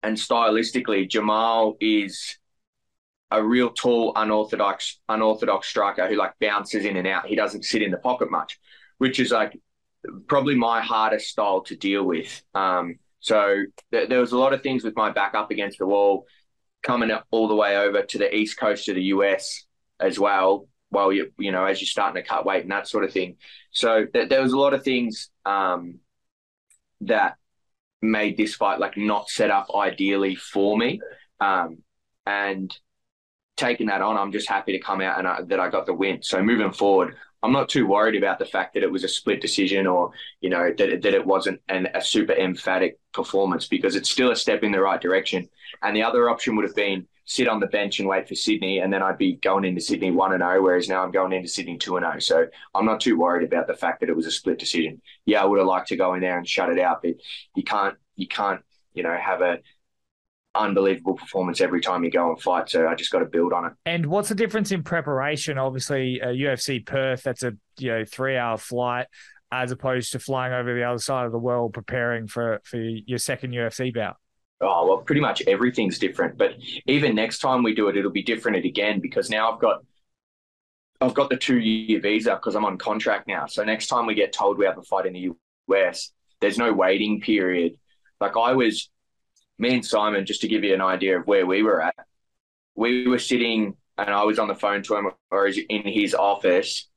and 0.04 0.16
stylistically, 0.16 1.10
Jamall 1.10 1.74
is 1.80 2.38
a 3.32 3.42
real 3.42 3.70
tall, 3.70 4.12
unorthodox, 4.14 5.00
unorthodox 5.08 5.66
striker 5.66 6.06
who 6.06 6.14
like 6.14 6.34
bounces 6.40 6.84
in 6.84 6.96
and 6.96 7.08
out. 7.08 7.26
He 7.26 7.34
doesn't 7.34 7.64
sit 7.64 7.82
in 7.82 7.90
the 7.90 7.96
pocket 7.98 8.30
much 8.30 8.56
which 9.04 9.20
is 9.20 9.30
like 9.30 9.60
probably 10.28 10.54
my 10.54 10.80
hardest 10.80 11.28
style 11.28 11.60
to 11.60 11.76
deal 11.76 12.02
with. 12.02 12.42
Um, 12.54 12.98
so 13.20 13.64
th- 13.92 14.08
there 14.08 14.18
was 14.18 14.32
a 14.32 14.38
lot 14.38 14.54
of 14.54 14.62
things 14.62 14.82
with 14.82 14.96
my 14.96 15.10
back 15.10 15.34
up 15.34 15.50
against 15.50 15.78
the 15.78 15.86
wall, 15.86 16.24
coming 16.82 17.10
all 17.30 17.46
the 17.46 17.54
way 17.54 17.76
over 17.76 18.00
to 18.00 18.16
the 18.16 18.34
east 18.34 18.58
coast 18.58 18.88
of 18.88 18.94
the 18.94 19.02
US 19.16 19.66
as 20.00 20.18
well. 20.18 20.68
While 20.88 21.12
you 21.12 21.32
you 21.38 21.52
know 21.52 21.66
as 21.66 21.82
you're 21.82 21.86
starting 21.86 22.22
to 22.22 22.26
cut 22.26 22.46
weight 22.46 22.62
and 22.62 22.72
that 22.72 22.88
sort 22.88 23.04
of 23.04 23.12
thing. 23.12 23.36
So 23.72 24.06
th- 24.06 24.30
there 24.30 24.40
was 24.40 24.54
a 24.54 24.58
lot 24.58 24.72
of 24.72 24.82
things 24.82 25.28
um, 25.44 25.98
that 27.02 27.36
made 28.00 28.38
this 28.38 28.54
fight 28.54 28.80
like 28.80 28.96
not 28.96 29.28
set 29.28 29.50
up 29.50 29.66
ideally 29.74 30.34
for 30.34 30.78
me. 30.78 30.98
Um, 31.40 31.82
and 32.24 32.74
taking 33.58 33.88
that 33.88 34.00
on, 34.00 34.16
I'm 34.16 34.32
just 34.32 34.48
happy 34.48 34.72
to 34.72 34.78
come 34.78 35.02
out 35.02 35.18
and 35.18 35.28
I, 35.28 35.42
that 35.42 35.60
I 35.60 35.68
got 35.68 35.84
the 35.84 35.92
win. 35.92 36.22
So 36.22 36.42
moving 36.42 36.72
forward, 36.72 37.16
I'm 37.44 37.52
not 37.52 37.68
too 37.68 37.86
worried 37.86 38.16
about 38.16 38.38
the 38.38 38.46
fact 38.46 38.72
that 38.72 38.82
it 38.82 38.90
was 38.90 39.04
a 39.04 39.08
split 39.08 39.42
decision 39.42 39.86
or 39.86 40.12
you 40.40 40.48
know 40.48 40.72
that 40.78 41.02
that 41.02 41.14
it 41.14 41.26
wasn't 41.26 41.60
an, 41.68 41.88
a 41.94 42.00
super 42.00 42.32
emphatic 42.32 42.98
performance 43.12 43.68
because 43.68 43.96
it's 43.96 44.08
still 44.08 44.30
a 44.30 44.36
step 44.36 44.62
in 44.62 44.72
the 44.72 44.80
right 44.80 45.00
direction. 45.00 45.46
And 45.82 45.94
the 45.94 46.02
other 46.02 46.30
option 46.30 46.56
would 46.56 46.64
have 46.64 46.74
been 46.74 47.06
sit 47.26 47.46
on 47.46 47.60
the 47.60 47.66
bench 47.66 47.98
and 47.98 48.08
wait 48.08 48.26
for 48.26 48.34
Sydney, 48.34 48.78
and 48.78 48.90
then 48.90 49.02
I'd 49.02 49.18
be 49.18 49.34
going 49.36 49.66
into 49.66 49.82
Sydney 49.82 50.10
one 50.10 50.32
and 50.32 50.40
zero. 50.40 50.56
Oh, 50.58 50.62
whereas 50.62 50.88
now 50.88 51.04
I'm 51.04 51.10
going 51.10 51.34
into 51.34 51.48
Sydney 51.48 51.76
two 51.76 51.98
and 51.98 52.04
zero. 52.04 52.14
Oh. 52.16 52.18
So 52.18 52.46
I'm 52.74 52.86
not 52.86 53.00
too 53.00 53.18
worried 53.18 53.46
about 53.46 53.66
the 53.66 53.74
fact 53.74 54.00
that 54.00 54.08
it 54.08 54.16
was 54.16 54.26
a 54.26 54.30
split 54.30 54.58
decision. 54.58 55.02
Yeah, 55.26 55.42
I 55.42 55.44
would 55.44 55.58
have 55.58 55.68
liked 55.68 55.88
to 55.88 55.96
go 55.96 56.14
in 56.14 56.22
there 56.22 56.38
and 56.38 56.48
shut 56.48 56.70
it 56.70 56.78
out, 56.78 57.02
but 57.02 57.16
you 57.54 57.62
can't 57.62 57.96
you 58.16 58.26
can't 58.26 58.62
you 58.94 59.02
know 59.02 59.14
have 59.14 59.42
a 59.42 59.58
unbelievable 60.54 61.14
performance 61.14 61.60
every 61.60 61.80
time 61.80 62.04
you 62.04 62.10
go 62.10 62.30
and 62.30 62.40
fight. 62.40 62.70
So 62.70 62.86
I 62.86 62.94
just 62.94 63.10
got 63.10 63.20
to 63.20 63.26
build 63.26 63.52
on 63.52 63.66
it. 63.66 63.72
And 63.86 64.06
what's 64.06 64.28
the 64.28 64.34
difference 64.34 64.72
in 64.72 64.82
preparation? 64.82 65.58
Obviously, 65.58 66.20
uh, 66.20 66.28
UFC 66.28 66.84
Perth, 66.84 67.22
that's 67.22 67.42
a 67.42 67.54
you 67.78 67.90
know 67.90 68.04
three 68.04 68.36
hour 68.36 68.56
flight, 68.56 69.06
as 69.50 69.72
opposed 69.72 70.12
to 70.12 70.18
flying 70.18 70.52
over 70.52 70.74
the 70.74 70.84
other 70.84 70.98
side 70.98 71.26
of 71.26 71.32
the 71.32 71.38
world 71.38 71.72
preparing 71.72 72.26
for 72.26 72.60
for 72.64 72.78
your 72.78 73.18
second 73.18 73.52
UFC 73.52 73.92
bout. 73.92 74.16
Oh 74.60 74.86
well, 74.86 74.98
pretty 74.98 75.20
much 75.20 75.42
everything's 75.46 75.98
different. 75.98 76.38
But 76.38 76.54
even 76.86 77.14
next 77.14 77.38
time 77.38 77.62
we 77.62 77.74
do 77.74 77.88
it, 77.88 77.96
it'll 77.96 78.10
be 78.10 78.22
different 78.22 78.64
again 78.64 79.00
because 79.00 79.30
now 79.30 79.52
I've 79.52 79.60
got. 79.60 79.80
I've 81.00 81.12
got 81.12 81.28
the 81.28 81.36
two 81.36 81.58
year 81.58 82.00
visa 82.00 82.36
because 82.36 82.54
I'm 82.54 82.64
on 82.64 82.78
contract 82.78 83.26
now. 83.26 83.46
So 83.46 83.62
next 83.64 83.88
time 83.88 84.06
we 84.06 84.14
get 84.14 84.32
told 84.32 84.56
we 84.56 84.64
have 84.64 84.78
a 84.78 84.82
fight 84.82 85.04
in 85.04 85.12
the 85.12 85.30
US, 85.68 86.12
there's 86.40 86.56
no 86.56 86.72
waiting 86.72 87.20
period. 87.20 87.74
Like 88.20 88.36
I 88.38 88.52
was 88.52 88.88
me 89.58 89.74
and 89.74 89.84
Simon, 89.84 90.26
just 90.26 90.40
to 90.42 90.48
give 90.48 90.64
you 90.64 90.74
an 90.74 90.80
idea 90.80 91.18
of 91.18 91.26
where 91.26 91.46
we 91.46 91.62
were 91.62 91.82
at, 91.82 91.94
we 92.74 93.06
were 93.06 93.18
sitting 93.18 93.76
and 93.96 94.10
I 94.10 94.24
was 94.24 94.38
on 94.38 94.48
the 94.48 94.54
phone 94.54 94.82
to 94.84 94.96
him 94.96 95.10
or 95.30 95.46
in 95.46 95.82
his 95.86 96.14
office 96.14 96.88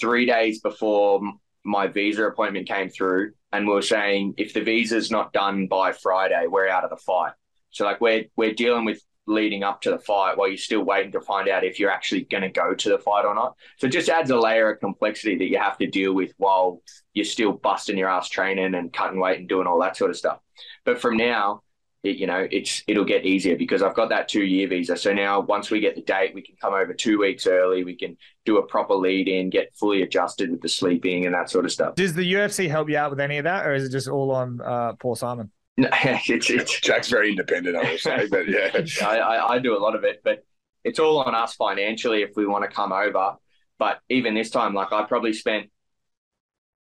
three 0.00 0.26
days 0.26 0.60
before 0.60 1.20
my 1.64 1.86
visa 1.86 2.26
appointment 2.26 2.68
came 2.68 2.90
through. 2.90 3.32
And 3.52 3.66
we 3.66 3.72
were 3.72 3.82
saying, 3.82 4.34
if 4.36 4.52
the 4.52 4.60
visa's 4.60 5.10
not 5.10 5.32
done 5.32 5.66
by 5.66 5.92
Friday, 5.92 6.46
we're 6.48 6.68
out 6.68 6.84
of 6.84 6.90
the 6.90 6.96
fight. 6.96 7.32
So 7.70 7.84
like 7.84 8.00
we're 8.00 8.24
we're 8.36 8.54
dealing 8.54 8.84
with 8.84 9.02
leading 9.26 9.62
up 9.62 9.80
to 9.80 9.90
the 9.90 9.98
fight 9.98 10.36
while 10.36 10.48
you're 10.48 10.56
still 10.58 10.82
waiting 10.82 11.12
to 11.12 11.20
find 11.20 11.48
out 11.48 11.64
if 11.64 11.80
you're 11.80 11.90
actually 11.90 12.24
going 12.24 12.42
to 12.42 12.50
go 12.50 12.74
to 12.74 12.88
the 12.90 12.98
fight 12.98 13.24
or 13.24 13.34
not. 13.34 13.56
So 13.78 13.86
it 13.86 13.90
just 13.90 14.10
adds 14.10 14.30
a 14.30 14.36
layer 14.36 14.70
of 14.70 14.80
complexity 14.80 15.38
that 15.38 15.48
you 15.48 15.58
have 15.58 15.78
to 15.78 15.86
deal 15.86 16.12
with 16.12 16.32
while 16.36 16.82
you're 17.14 17.24
still 17.24 17.52
busting 17.52 17.96
your 17.96 18.10
ass 18.10 18.28
training 18.28 18.74
and 18.74 18.92
cutting 18.92 19.18
weight 19.18 19.38
and 19.38 19.48
doing 19.48 19.66
all 19.66 19.80
that 19.80 19.96
sort 19.96 20.10
of 20.10 20.16
stuff. 20.16 20.40
But 20.84 21.00
from 21.00 21.16
now, 21.16 21.62
it, 22.04 22.16
you 22.18 22.26
know, 22.26 22.46
it's 22.50 22.82
it'll 22.86 23.04
get 23.04 23.24
easier 23.24 23.56
because 23.56 23.82
I've 23.82 23.94
got 23.94 24.10
that 24.10 24.28
two 24.28 24.44
year 24.44 24.68
visa. 24.68 24.96
So 24.96 25.12
now 25.12 25.40
once 25.40 25.70
we 25.70 25.80
get 25.80 25.94
the 25.94 26.02
date, 26.02 26.34
we 26.34 26.42
can 26.42 26.54
come 26.60 26.74
over 26.74 26.92
two 26.92 27.18
weeks 27.18 27.46
early. 27.46 27.82
We 27.82 27.96
can 27.96 28.16
do 28.44 28.58
a 28.58 28.66
proper 28.66 28.94
lead 28.94 29.26
in, 29.26 29.48
get 29.48 29.74
fully 29.74 30.02
adjusted 30.02 30.50
with 30.50 30.60
the 30.60 30.68
sleeping 30.68 31.24
and 31.24 31.34
that 31.34 31.50
sort 31.50 31.64
of 31.64 31.72
stuff. 31.72 31.94
Does 31.94 32.12
the 32.12 32.30
UFC 32.34 32.68
help 32.68 32.90
you 32.90 32.98
out 32.98 33.10
with 33.10 33.20
any 33.20 33.38
of 33.38 33.44
that, 33.44 33.66
or 33.66 33.74
is 33.74 33.84
it 33.84 33.90
just 33.90 34.06
all 34.06 34.30
on 34.30 34.60
uh, 34.60 34.92
Paul 34.94 35.16
Simon? 35.16 35.50
No, 35.76 35.88
it's, 36.04 36.50
it's 36.50 36.80
Jack's 36.80 37.08
very 37.08 37.30
independent, 37.30 37.76
I 37.76 37.90
will 37.90 37.98
say, 37.98 38.28
but 38.30 38.48
yeah, 38.48 38.70
I, 39.02 39.18
I, 39.18 39.54
I 39.54 39.58
do 39.58 39.76
a 39.76 39.80
lot 39.80 39.96
of 39.96 40.04
it, 40.04 40.20
but 40.22 40.44
it's 40.84 40.98
all 40.98 41.18
on 41.18 41.34
us 41.34 41.54
financially 41.54 42.22
if 42.22 42.32
we 42.36 42.46
want 42.46 42.68
to 42.68 42.74
come 42.74 42.92
over. 42.92 43.36
But 43.78 44.00
even 44.08 44.34
this 44.34 44.50
time, 44.50 44.74
like 44.74 44.92
I 44.92 45.04
probably 45.04 45.32
spent 45.32 45.70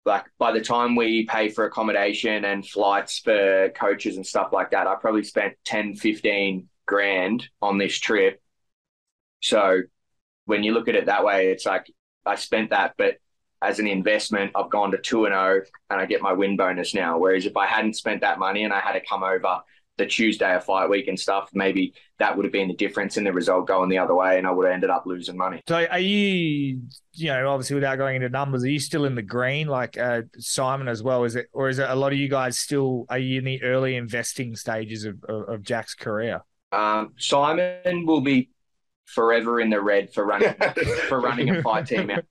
like 0.07 0.25
by 0.39 0.51
the 0.51 0.61
time 0.61 0.95
we 0.95 1.25
pay 1.25 1.49
for 1.49 1.65
accommodation 1.65 2.45
and 2.45 2.65
flights 2.65 3.19
for 3.19 3.69
coaches 3.75 4.15
and 4.15 4.25
stuff 4.25 4.49
like 4.53 4.71
that, 4.71 4.87
I 4.87 4.95
probably 4.95 5.23
spent 5.23 5.53
10, 5.65 5.95
15 5.95 6.67
grand 6.85 7.47
on 7.61 7.77
this 7.77 7.99
trip. 7.99 8.41
So 9.41 9.81
when 10.45 10.63
you 10.63 10.73
look 10.73 10.87
at 10.87 10.95
it 10.95 11.07
that 11.07 11.25
way, 11.25 11.51
it's 11.51 11.65
like 11.65 11.91
I 12.25 12.35
spent 12.35 12.69
that, 12.69 12.93
but 12.97 13.17
as 13.61 13.79
an 13.79 13.87
investment, 13.87 14.51
I've 14.55 14.69
gone 14.69 14.91
to 14.91 14.97
two 14.97 15.25
and 15.25 15.33
zero, 15.33 15.63
and 15.89 15.99
I 15.99 16.05
get 16.05 16.21
my 16.21 16.31
win 16.31 16.55
bonus 16.55 16.93
now. 16.93 17.17
Whereas 17.17 17.45
if 17.45 17.57
I 17.57 17.65
hadn't 17.65 17.95
spent 17.95 18.21
that 18.21 18.39
money 18.39 18.63
and 18.63 18.73
I 18.73 18.79
had 18.79 18.93
to 18.93 19.01
come 19.01 19.23
over 19.23 19.61
the 19.97 20.05
Tuesday 20.05 20.55
of 20.55 20.63
fight 20.63 20.89
week 20.89 21.07
and 21.07 21.19
stuff, 21.19 21.49
maybe 21.53 21.93
that 22.19 22.35
would 22.35 22.45
have 22.45 22.51
been 22.51 22.67
the 22.67 22.75
difference 22.75 23.17
in 23.17 23.23
the 23.23 23.33
result 23.33 23.67
going 23.67 23.89
the 23.89 23.97
other 23.97 24.15
way, 24.15 24.37
and 24.37 24.45
I 24.45 24.51
would 24.51 24.65
have 24.65 24.73
ended 24.73 24.89
up 24.89 25.05
losing 25.05 25.37
money. 25.37 25.61
So, 25.67 25.85
are 25.85 25.99
you, 25.99 26.81
you 27.13 27.27
know, 27.27 27.49
obviously 27.49 27.75
without 27.75 27.97
going 27.97 28.17
into 28.17 28.29
numbers, 28.29 28.63
are 28.63 28.69
you 28.69 28.79
still 28.79 29.05
in 29.05 29.15
the 29.15 29.21
green, 29.21 29.67
like 29.67 29.97
uh, 29.97 30.23
Simon 30.37 30.87
as 30.87 31.01
well? 31.01 31.23
Is 31.23 31.35
it, 31.35 31.47
or 31.51 31.69
is 31.69 31.79
it 31.79 31.89
a 31.89 31.95
lot 31.95 32.13
of 32.13 32.19
you 32.19 32.29
guys 32.29 32.59
still 32.59 33.05
are 33.09 33.17
you 33.17 33.39
in 33.39 33.45
the 33.45 33.63
early 33.63 33.95
investing 33.95 34.55
stages 34.55 35.05
of, 35.05 35.23
of, 35.27 35.49
of 35.49 35.63
Jack's 35.63 35.95
career? 35.95 36.41
Um, 36.71 37.13
Simon 37.17 38.05
will 38.05 38.21
be 38.21 38.49
forever 39.05 39.59
in 39.59 39.69
the 39.69 39.81
red 39.81 40.13
for 40.13 40.25
running 40.25 40.53
for 41.07 41.19
running 41.21 41.49
a 41.49 41.61
fight 41.61 41.87
team 41.87 42.11
out. 42.11 42.25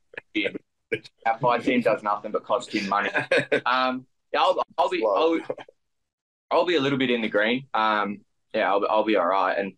Our 1.27 1.39
fight 1.39 1.65
team 1.65 1.81
does 1.81 2.03
nothing 2.03 2.31
but 2.31 2.45
cost 2.45 2.73
him 2.73 2.89
money. 2.89 3.11
Um, 3.67 4.07
I'll, 4.37 4.63
I'll 4.77 4.91
be 4.91 5.03
I'll, 5.05 5.41
I'll 6.51 6.67
be 6.67 6.77
a 6.77 6.81
little 6.81 6.99
bit 6.99 7.11
in 7.11 7.23
the 7.23 7.29
green. 7.29 7.67
Um, 7.75 8.21
yeah, 8.55 8.71
I'll, 8.71 8.87
I'll 8.89 9.05
be 9.05 9.17
all 9.17 9.27
right. 9.27 9.57
And 9.59 9.73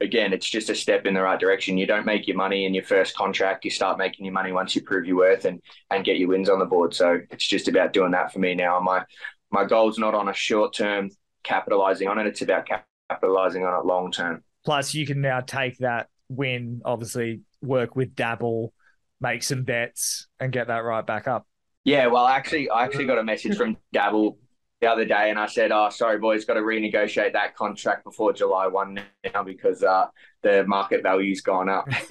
again, 0.00 0.32
it's 0.32 0.48
just 0.48 0.70
a 0.70 0.74
step 0.74 1.06
in 1.06 1.14
the 1.14 1.22
right 1.22 1.38
direction. 1.38 1.78
You 1.78 1.86
don't 1.86 2.06
make 2.06 2.26
your 2.26 2.36
money 2.36 2.64
in 2.64 2.74
your 2.74 2.84
first 2.84 3.16
contract. 3.16 3.64
You 3.64 3.70
start 3.70 3.98
making 3.98 4.24
your 4.24 4.34
money 4.34 4.52
once 4.52 4.74
you 4.74 4.82
prove 4.82 5.06
your 5.06 5.16
worth 5.16 5.44
and 5.44 5.60
and 5.90 6.04
get 6.04 6.18
your 6.18 6.28
wins 6.28 6.48
on 6.48 6.58
the 6.58 6.64
board. 6.64 6.94
So 6.94 7.20
it's 7.30 7.46
just 7.46 7.68
about 7.68 7.92
doing 7.92 8.12
that 8.12 8.32
for 8.32 8.38
me 8.38 8.54
now. 8.54 8.78
My 8.80 9.04
my 9.50 9.64
goal's 9.64 9.98
not 9.98 10.14
on 10.14 10.28
a 10.28 10.34
short 10.34 10.74
term 10.74 11.10
capitalizing 11.42 12.08
on 12.08 12.18
it. 12.18 12.26
It's 12.26 12.42
about 12.42 12.68
capitalizing 13.08 13.64
on 13.64 13.80
it 13.80 13.86
long 13.86 14.12
term. 14.12 14.42
Plus, 14.64 14.94
you 14.94 15.06
can 15.06 15.20
now 15.20 15.40
take 15.40 15.78
that 15.78 16.08
win, 16.28 16.82
obviously, 16.84 17.40
work 17.60 17.96
with 17.96 18.14
Dabble, 18.14 18.72
make 19.20 19.42
some 19.42 19.64
bets, 19.64 20.28
and 20.38 20.52
get 20.52 20.68
that 20.68 20.84
right 20.84 21.04
back 21.04 21.26
up. 21.26 21.46
Yeah, 21.84 22.06
well, 22.06 22.26
actually, 22.26 22.70
I 22.70 22.84
actually 22.84 23.06
got 23.06 23.18
a 23.18 23.24
message 23.24 23.56
from 23.56 23.76
Dabble 23.92 24.38
the 24.82 24.90
other 24.90 25.04
day, 25.04 25.30
and 25.30 25.38
I 25.38 25.46
said, 25.46 25.70
"Oh, 25.70 25.88
sorry, 25.90 26.18
boys, 26.18 26.44
got 26.44 26.54
to 26.54 26.60
renegotiate 26.60 27.32
that 27.34 27.56
contract 27.56 28.02
before 28.04 28.32
July 28.32 28.66
one 28.66 29.00
now 29.32 29.44
because 29.44 29.84
uh, 29.84 30.08
the 30.42 30.64
market 30.66 31.04
value's 31.04 31.40
gone 31.40 31.68
up." 31.68 31.88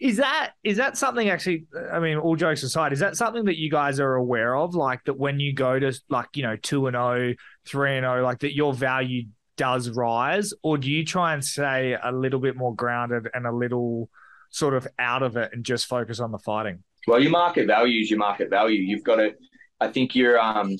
is 0.00 0.16
that 0.16 0.52
is 0.64 0.78
that 0.78 0.96
something 0.96 1.28
actually? 1.28 1.66
I 1.92 2.00
mean, 2.00 2.16
all 2.16 2.36
jokes 2.36 2.62
aside, 2.62 2.94
is 2.94 3.00
that 3.00 3.18
something 3.18 3.44
that 3.44 3.58
you 3.58 3.70
guys 3.70 4.00
are 4.00 4.14
aware 4.14 4.56
of? 4.56 4.74
Like 4.74 5.04
that 5.04 5.18
when 5.18 5.38
you 5.38 5.52
go 5.52 5.78
to 5.78 5.92
like 6.08 6.28
you 6.34 6.42
know 6.42 6.56
two 6.56 6.86
and 6.86 6.94
0, 6.94 7.34
3 7.66 7.96
and 7.98 8.04
zero, 8.04 8.24
like 8.24 8.38
that 8.38 8.54
your 8.54 8.72
value 8.72 9.24
does 9.58 9.90
rise, 9.90 10.54
or 10.62 10.78
do 10.78 10.90
you 10.90 11.04
try 11.04 11.34
and 11.34 11.44
stay 11.44 11.98
a 12.02 12.10
little 12.10 12.40
bit 12.40 12.56
more 12.56 12.74
grounded 12.74 13.28
and 13.34 13.46
a 13.46 13.52
little 13.52 14.08
sort 14.48 14.72
of 14.72 14.88
out 14.98 15.22
of 15.22 15.36
it 15.36 15.50
and 15.52 15.64
just 15.64 15.84
focus 15.84 16.18
on 16.18 16.32
the 16.32 16.38
fighting? 16.38 16.82
Well, 17.06 17.20
your 17.20 17.30
market 17.30 17.66
value 17.66 18.00
is 18.00 18.10
your 18.10 18.18
market 18.18 18.48
value. 18.48 18.80
You've 18.80 19.04
got 19.04 19.16
to 19.16 19.34
I 19.80 19.88
think 19.88 20.14
you're 20.14 20.38
um, 20.38 20.76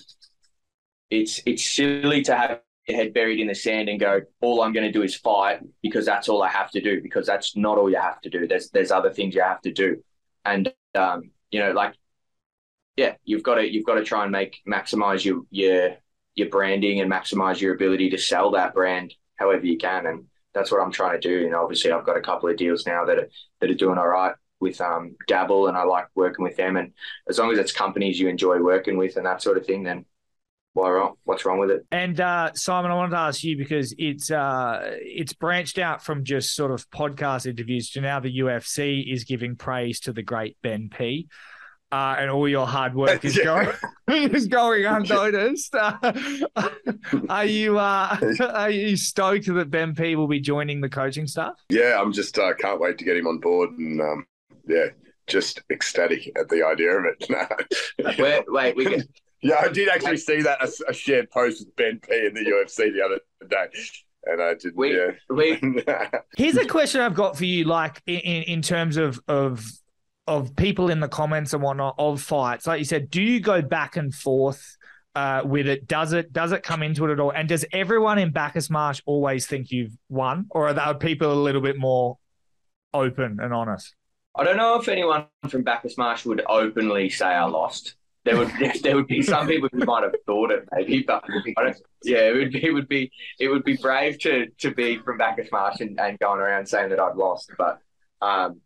it's 1.11 1.41
it's 1.47 1.65
silly 1.65 2.23
to 2.23 2.37
have 2.37 2.61
your 2.88 2.99
head 2.99 3.15
buried 3.15 3.41
in 3.41 3.49
the 3.49 3.55
sand 3.55 3.88
and 3.88 3.99
go, 3.99 4.21
all 4.41 4.62
I'm 4.62 4.73
going 4.73 4.87
to 4.87 4.93
do 4.93 5.03
is 5.03 5.17
fight 5.17 5.61
because 5.83 6.07
that's 6.07 6.29
all 6.29 6.43
I 6.43 6.49
have 6.49 6.71
to 6.73 6.81
do 6.81 7.03
because 7.03 7.26
that's 7.26 7.57
not 7.57 7.79
all 7.79 7.91
you 7.91 8.00
have 8.00 8.21
to 8.23 8.31
do. 8.31 8.47
There's 8.47 8.71
there's 8.71 8.91
other 8.91 9.11
things 9.11 9.35
you 9.35 9.43
have 9.43 9.61
to 9.62 9.73
do, 9.73 10.03
and 10.45 10.73
um, 10.95 11.31
you 11.50 11.61
know, 11.61 11.73
like 11.73 11.95
yeah, 12.97 13.15
you've 13.25 13.43
got 13.43 13.57
to 13.57 13.71
you've 13.71 13.87
got 13.87 13.97
to 13.97 14.05
try 14.05 14.23
and 14.23 14.33
make 14.33 14.61
maximize 14.67 15.25
your 15.25 15.43
your 15.50 15.97
your 16.35 16.49
branding 16.49 17.00
and 17.00 17.11
maximize 17.11 17.61
your 17.61 17.75
ability 17.75 18.11
to 18.11 18.19
sell 18.19 18.50
that 18.53 18.75
brand 18.75 19.15
however 19.37 19.67
you 19.67 19.76
can, 19.79 20.07
and 20.07 20.25
that's 20.55 20.73
what 20.73 20.81
I'm 20.81 20.93
trying 20.93 21.21
to 21.21 21.29
do. 21.29 21.45
And 21.45 21.55
obviously, 21.55 21.93
I've 21.93 22.07
got 22.07 22.17
a 22.17 22.23
couple 22.23 22.49
of 22.49 22.57
deals 22.57 22.87
now 22.87 23.05
that 23.05 23.19
are 23.19 23.29
that 23.61 23.71
are 23.71 23.75
doing 23.75 23.99
all 23.99 24.09
right 24.09 24.35
with 24.61 24.81
um, 24.81 25.17
Dabble, 25.27 25.69
and 25.69 25.77
I 25.77 25.85
like 25.85 26.07
working 26.15 26.45
with 26.45 26.57
them. 26.57 26.77
And 26.77 26.93
as 27.29 27.39
long 27.39 27.53
as 27.53 27.59
it's 27.59 27.73
companies 27.73 28.19
you 28.19 28.29
enjoy 28.29 28.61
working 28.61 28.97
with 28.97 29.17
and 29.17 29.27
that 29.27 29.43
sort 29.43 29.59
of 29.59 29.67
thing, 29.67 29.83
then 29.83 30.07
why 30.77 30.91
wrong? 30.91 31.15
What's 31.25 31.47
wrong 31.47 31.59
with 31.59 31.71
it? 31.71 31.87
And 31.91 32.21
uh, 32.21 32.53
Simon, 32.55 32.91
I 32.91 32.95
wanted 32.95 33.13
to 33.13 33.17
ask 33.17 33.43
you 33.43 33.57
because 33.57 33.95
it's 33.97 34.31
uh, 34.31 34.81
it's 35.01 35.33
branched 35.33 35.79
out 35.79 36.05
from 36.05 36.23
just 36.23 36.55
sort 36.55 36.71
of 36.71 36.89
podcast 36.91 37.47
interviews 37.47 37.91
to 37.93 38.03
now 38.03 38.21
the 38.21 38.41
UFC 38.41 39.11
is 39.11 39.25
giving 39.25 39.57
praise 39.57 40.01
to 40.01 40.13
the 40.13 40.23
great 40.23 40.59
Ben 40.63 40.91
P. 40.95 41.29
Uh, 41.91 42.17
and 42.19 42.31
all 42.31 42.49
your 42.49 42.67
hard 42.67 42.95
work 42.95 43.25
is 43.25 43.39
going 43.45 43.71
is 44.09 44.49
going 44.49 44.85
unnoticed. 44.85 45.75
Uh, 45.75 46.13
are 47.31 47.47
you 47.47 47.79
uh, 47.79 48.19
are 48.41 48.71
you 48.71 48.97
stoked 48.97 49.47
that 49.47 49.71
Ben 49.71 49.95
P 49.95 50.15
will 50.15 50.29
be 50.29 50.41
joining 50.41 50.83
the 50.83 50.91
coaching 50.91 51.27
staff? 51.27 51.55
Yeah, 51.71 51.99
I'm 51.99 52.13
just 52.13 52.39
uh, 52.39 52.53
can't 52.55 52.81
wait 52.81 52.99
to 52.99 53.05
get 53.05 53.17
him 53.17 53.27
on 53.27 53.39
board 53.39 53.71
and 53.79 54.01
um, 54.01 54.27
yeah, 54.66 54.87
just 55.26 55.62
ecstatic 55.70 56.30
at 56.38 56.49
the 56.49 56.64
idea 56.64 56.99
of 56.99 57.04
it. 57.04 58.18
wait, 58.18 58.44
wait, 58.49 58.76
we 58.76 58.85
can. 58.85 59.02
Yeah, 59.42 59.61
I 59.61 59.68
did 59.68 59.88
actually 59.90 60.16
see 60.16 60.40
that 60.40 60.61
a, 60.61 60.90
a, 60.90 60.94
shared 60.94 61.30
post 61.30 61.61
with 61.61 61.76
Ben 61.76 62.00
P 62.00 62.26
in 62.26 62.35
the 62.35 62.40
UFC 62.66 62.92
the 62.92 63.02
other 63.04 63.20
day. 63.49 63.66
And 64.25 64.42
I 64.42 64.54
did. 64.54 64.75
We, 64.75 64.96
yeah. 64.96 65.11
we... 65.28 65.85
Here's 66.37 66.56
a 66.56 66.66
question 66.66 67.02
I've 67.02 67.14
got 67.14 67.37
for 67.37 67.44
you, 67.44 67.64
like 67.64 68.02
in, 68.06 68.16
in 68.16 68.62
terms 68.62 68.96
of 68.96 69.20
of 69.28 69.64
of 70.26 70.56
people 70.56 70.90
in 70.90 71.00
the 71.00 71.06
comments 71.06 71.52
and 71.52 71.62
whatnot 71.62 71.94
of 71.99 72.20
fights. 72.20 72.66
Like 72.66 72.78
you 72.78 72.85
said, 72.85 73.11
do 73.11 73.23
you 73.23 73.38
go 73.38 73.62
back 73.62 73.96
and 73.96 74.12
forth 74.12 74.76
uh, 75.14 75.42
with 75.44 75.68
it? 75.68 75.87
Does 75.87 76.12
it 76.12 76.32
does 76.32 76.52
it 76.52 76.62
come 76.62 76.82
into 76.82 77.04
it 77.04 77.12
at 77.12 77.20
all? 77.20 77.30
And 77.30 77.49
does 77.49 77.64
everyone 77.73 78.18
in 78.18 78.32
Bacchus 78.32 78.70
Marsh 78.70 79.00
always 79.06 79.46
think 79.46 79.70
you've 79.70 79.96
won, 80.08 80.46
or 80.50 80.68
are 80.68 80.75
there 80.75 80.94
people 80.94 81.32
a 81.32 81.35
little 81.35 81.61
bit 81.61 81.78
more 81.78 82.18
open 82.92 83.38
and 83.40 83.52
honest? 83.52 83.94
I 84.37 84.45
don't 84.45 84.57
know 84.59 84.78
if 84.78 84.88
anyone 84.88 85.26
from 85.49 85.62
Bacchus 85.62 85.97
Marsh 85.97 86.25
would 86.26 86.43
openly 86.49 87.09
say 87.09 87.26
I 87.26 87.45
lost. 87.45 87.95
There 88.25 88.37
would 88.37 88.50
there 88.83 88.97
would 88.97 89.07
be 89.07 89.23
some 89.23 89.47
people 89.47 89.69
who 89.73 89.85
might 89.85 90.02
have 90.02 90.14
thought 90.26 90.50
it 90.50 90.69
maybe, 90.73 91.02
but 91.02 91.25
yeah, 92.05 92.28
it 92.28 92.35
would 92.35 92.52
be 92.52 92.66
it 92.66 92.73
would 92.73 92.88
be 92.88 93.11
it 93.40 93.49
would 93.49 93.64
be 93.64 93.76
brave 93.76 94.19
to 94.21 94.47
to 94.59 94.73
be 94.73 94.99
from 94.99 95.19
Bacchus 95.19 95.50
Marsh 95.50 95.81
and, 95.81 95.99
and 95.99 96.19
going 96.19 96.40
around 96.40 96.66
saying 96.66 96.90
that 96.90 97.00
I'd 97.00 97.16
lost. 97.16 97.50
But 97.57 97.81
um, 98.21 98.61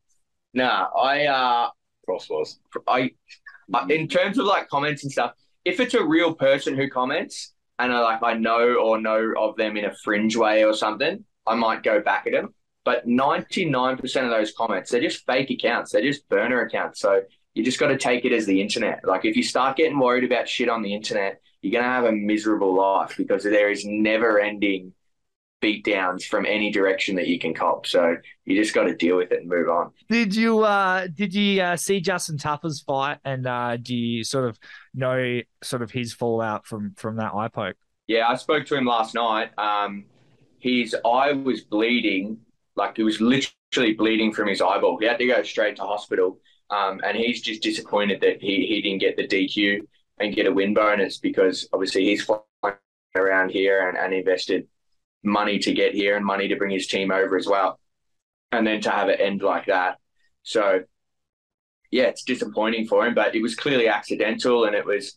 nah, 0.54 0.88
I 0.96 1.26
uh, 1.26 1.70
cross 2.04 2.28
was 2.28 2.58
I 2.88 3.12
in 3.88 4.08
terms 4.08 4.38
of 4.38 4.46
like 4.46 4.68
comments 4.68 5.04
and 5.04 5.12
stuff. 5.12 5.34
If 5.64 5.78
it's 5.78 5.94
a 5.94 6.02
real 6.02 6.34
person 6.34 6.74
who 6.74 6.88
comments 6.88 7.52
and 7.78 7.92
I 7.92 8.00
like 8.00 8.22
I 8.22 8.34
know 8.34 8.74
or 8.74 9.00
know 9.00 9.32
of 9.38 9.56
them 9.56 9.76
in 9.76 9.84
a 9.84 9.94
fringe 9.94 10.36
way 10.36 10.64
or 10.64 10.72
something, 10.72 11.24
I 11.46 11.54
might 11.54 11.82
go 11.82 12.00
back 12.00 12.26
at 12.26 12.32
them. 12.32 12.54
But 12.84 13.06
99% 13.06 14.02
of 14.24 14.30
those 14.30 14.52
comments, 14.52 14.90
they're 14.90 15.00
just 15.00 15.26
fake 15.26 15.50
accounts. 15.50 15.92
They're 15.92 16.02
just 16.02 16.28
burner 16.28 16.62
accounts. 16.62 17.00
So 17.00 17.22
you 17.54 17.64
just 17.64 17.78
got 17.78 17.88
to 17.88 17.98
take 17.98 18.24
it 18.24 18.32
as 18.32 18.46
the 18.46 18.60
internet. 18.60 19.00
Like 19.04 19.24
if 19.24 19.36
you 19.36 19.42
start 19.42 19.76
getting 19.76 19.98
worried 19.98 20.24
about 20.24 20.48
shit 20.48 20.68
on 20.68 20.82
the 20.82 20.94
internet, 20.94 21.40
you're 21.60 21.72
going 21.72 21.84
to 21.84 21.90
have 21.90 22.04
a 22.04 22.12
miserable 22.12 22.74
life 22.74 23.14
because 23.16 23.44
there 23.44 23.70
is 23.70 23.84
never 23.84 24.40
ending 24.40 24.94
beatdowns 25.60 26.24
from 26.24 26.46
any 26.46 26.70
direction 26.70 27.16
that 27.16 27.26
you 27.26 27.38
can 27.38 27.54
cop. 27.54 27.86
So 27.86 28.16
you 28.44 28.56
just 28.56 28.74
got 28.74 28.84
to 28.84 28.96
deal 28.96 29.16
with 29.16 29.30
it 29.32 29.40
and 29.40 29.48
move 29.48 29.68
on. 29.68 29.90
Did 30.08 30.34
you 30.34 30.60
uh 30.60 31.06
did 31.12 31.34
you 31.34 31.60
uh, 31.60 31.76
see 31.76 32.00
Justin 32.00 32.38
Tafa's 32.38 32.80
fight 32.80 33.18
and 33.24 33.46
uh 33.46 33.76
do 33.76 33.94
you 33.94 34.24
sort 34.24 34.48
of 34.48 34.58
know 34.94 35.40
sort 35.62 35.82
of 35.82 35.90
his 35.90 36.12
fallout 36.14 36.66
from 36.66 36.94
from 36.96 37.16
that 37.16 37.34
eye 37.34 37.48
poke? 37.48 37.76
Yeah, 38.06 38.26
I 38.26 38.36
spoke 38.36 38.66
to 38.66 38.74
him 38.74 38.86
last 38.86 39.14
night. 39.14 39.50
Um 39.58 40.06
his 40.58 40.96
eye 41.04 41.32
was 41.32 41.62
bleeding 41.62 42.38
like 42.76 42.96
he 42.96 43.02
was 43.02 43.20
literally 43.20 43.94
bleeding 43.94 44.32
from 44.32 44.48
his 44.48 44.60
eyeball. 44.60 44.98
He 44.98 45.06
had 45.06 45.18
to 45.18 45.26
go 45.26 45.42
straight 45.42 45.76
to 45.76 45.82
hospital. 45.82 46.38
Um, 46.70 47.00
and 47.04 47.16
he's 47.16 47.42
just 47.42 47.62
disappointed 47.62 48.20
that 48.20 48.40
he, 48.40 48.66
he 48.66 48.80
didn't 48.80 49.00
get 49.00 49.16
the 49.16 49.26
DQ 49.26 49.80
and 50.18 50.34
get 50.34 50.46
a 50.46 50.52
win 50.52 50.74
bonus 50.74 51.18
because 51.18 51.68
obviously 51.72 52.04
he's 52.04 52.22
flying 52.22 52.76
around 53.16 53.50
here 53.50 53.88
and, 53.88 53.98
and 53.98 54.14
invested 54.14 54.68
money 55.22 55.58
to 55.58 55.72
get 55.72 55.94
here 55.94 56.16
and 56.16 56.24
money 56.24 56.48
to 56.48 56.56
bring 56.56 56.70
his 56.70 56.86
team 56.86 57.10
over 57.10 57.36
as 57.36 57.46
well. 57.46 57.78
And 58.52 58.66
then 58.66 58.80
to 58.82 58.90
have 58.90 59.08
it 59.08 59.20
end 59.20 59.42
like 59.42 59.66
that. 59.66 59.98
So, 60.42 60.82
yeah, 61.90 62.04
it's 62.04 62.24
disappointing 62.24 62.86
for 62.86 63.06
him, 63.06 63.14
but 63.14 63.34
it 63.34 63.42
was 63.42 63.54
clearly 63.54 63.88
accidental 63.88 64.64
and 64.64 64.74
it 64.74 64.86
was 64.86 65.16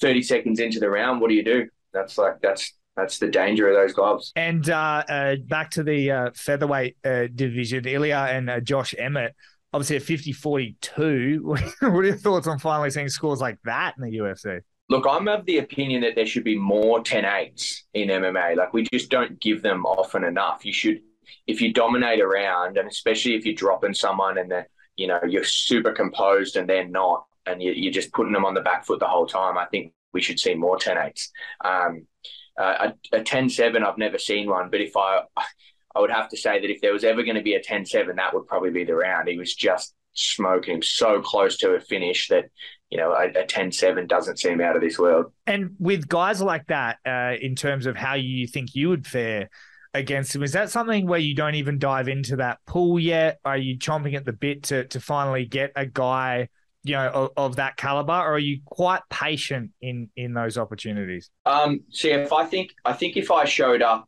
30 0.00 0.22
seconds 0.22 0.60
into 0.60 0.80
the 0.80 0.90
round. 0.90 1.20
What 1.20 1.28
do 1.28 1.34
you 1.34 1.44
do? 1.44 1.68
That's 1.92 2.18
like, 2.18 2.40
that's 2.42 2.72
that's 2.98 3.18
the 3.18 3.28
danger 3.28 3.68
of 3.68 3.74
those 3.74 3.92
gloves. 3.92 4.32
And 4.34 4.68
uh, 4.68 5.04
uh, 5.08 5.36
back 5.46 5.70
to 5.72 5.82
the 5.82 6.10
uh, 6.10 6.30
featherweight 6.34 6.96
uh, 7.04 7.28
division, 7.34 7.86
Ilia 7.86 8.26
and 8.30 8.50
uh, 8.50 8.60
Josh 8.60 8.94
Emmett, 8.98 9.34
obviously 9.72 9.96
at 9.96 10.02
50 10.02 10.32
42. 10.32 11.40
what 11.80 11.82
are 11.82 12.04
your 12.04 12.16
thoughts 12.16 12.46
on 12.46 12.58
finally 12.58 12.90
seeing 12.90 13.08
scores 13.08 13.40
like 13.40 13.58
that 13.64 13.94
in 13.96 14.04
the 14.04 14.18
UFC? 14.18 14.60
Look, 14.90 15.06
I'm 15.08 15.28
of 15.28 15.44
the 15.44 15.58
opinion 15.58 16.00
that 16.00 16.14
there 16.14 16.26
should 16.26 16.44
be 16.44 16.56
more 16.56 17.02
10 17.02 17.24
8s 17.24 17.82
in 17.94 18.08
MMA. 18.08 18.56
Like, 18.56 18.72
we 18.72 18.86
just 18.92 19.10
don't 19.10 19.38
give 19.38 19.62
them 19.62 19.84
often 19.84 20.24
enough. 20.24 20.64
You 20.64 20.72
should, 20.72 21.00
if 21.46 21.60
you 21.60 21.72
dominate 21.72 22.20
around, 22.20 22.78
and 22.78 22.88
especially 22.88 23.34
if 23.34 23.44
you're 23.44 23.54
dropping 23.54 23.92
someone 23.92 24.38
and 24.38 24.50
they're, 24.50 24.68
you 24.96 25.06
know, 25.06 25.20
you're 25.28 25.44
super 25.44 25.92
composed 25.92 26.56
and 26.56 26.68
they're 26.68 26.88
not, 26.88 27.26
and 27.44 27.62
you're 27.62 27.92
just 27.92 28.12
putting 28.12 28.32
them 28.32 28.44
on 28.44 28.54
the 28.54 28.60
back 28.62 28.84
foot 28.86 28.98
the 28.98 29.06
whole 29.06 29.26
time, 29.26 29.58
I 29.58 29.66
think 29.66 29.92
we 30.12 30.22
should 30.22 30.40
see 30.40 30.54
more 30.54 30.78
10 30.78 30.96
8s. 30.96 31.28
Um, 31.64 32.06
uh, 32.58 32.90
a, 33.12 33.18
a 33.18 33.20
10-7, 33.20 33.82
I've 33.82 33.98
never 33.98 34.18
seen 34.18 34.48
one, 34.48 34.68
but 34.70 34.80
if 34.80 34.96
I, 34.96 35.22
I 35.94 36.00
would 36.00 36.10
have 36.10 36.28
to 36.30 36.36
say 36.36 36.60
that 36.60 36.70
if 36.70 36.80
there 36.80 36.92
was 36.92 37.04
ever 37.04 37.22
going 37.22 37.36
to 37.36 37.42
be 37.42 37.54
a 37.54 37.62
10-7, 37.62 38.16
that 38.16 38.34
would 38.34 38.46
probably 38.46 38.70
be 38.70 38.84
the 38.84 38.94
round. 38.94 39.28
He 39.28 39.38
was 39.38 39.54
just 39.54 39.94
smoking 40.14 40.82
so 40.82 41.20
close 41.20 41.56
to 41.58 41.74
a 41.74 41.80
finish 41.80 42.26
that 42.28 42.46
you 42.90 42.98
know 42.98 43.12
a, 43.12 43.26
a 43.28 43.46
10-7 43.46 44.08
doesn't 44.08 44.38
seem 44.38 44.60
out 44.60 44.74
of 44.74 44.82
this 44.82 44.98
world. 44.98 45.32
And 45.46 45.76
with 45.78 46.08
guys 46.08 46.42
like 46.42 46.66
that, 46.66 46.98
uh, 47.06 47.34
in 47.40 47.54
terms 47.54 47.86
of 47.86 47.96
how 47.96 48.14
you 48.14 48.46
think 48.46 48.74
you 48.74 48.88
would 48.88 49.06
fare 49.06 49.48
against 49.94 50.34
him, 50.34 50.42
is 50.42 50.52
that 50.52 50.70
something 50.70 51.06
where 51.06 51.20
you 51.20 51.34
don't 51.34 51.54
even 51.54 51.78
dive 51.78 52.08
into 52.08 52.36
that 52.36 52.58
pool 52.66 52.98
yet? 52.98 53.38
Are 53.44 53.56
you 53.56 53.78
chomping 53.78 54.14
at 54.14 54.24
the 54.24 54.32
bit 54.32 54.64
to 54.64 54.84
to 54.88 55.00
finally 55.00 55.44
get 55.44 55.72
a 55.76 55.86
guy? 55.86 56.48
You 56.84 56.94
know, 56.94 57.08
of, 57.08 57.30
of 57.36 57.56
that 57.56 57.76
caliber, 57.76 58.12
or 58.12 58.34
are 58.34 58.38
you 58.38 58.60
quite 58.64 59.02
patient 59.10 59.72
in 59.80 60.10
in 60.16 60.32
those 60.32 60.56
opportunities? 60.56 61.30
Um, 61.44 61.80
see, 61.90 62.10
if 62.10 62.32
I 62.32 62.44
think 62.44 62.72
I 62.84 62.92
think 62.92 63.16
if 63.16 63.30
I 63.30 63.44
showed 63.44 63.82
up 63.82 64.06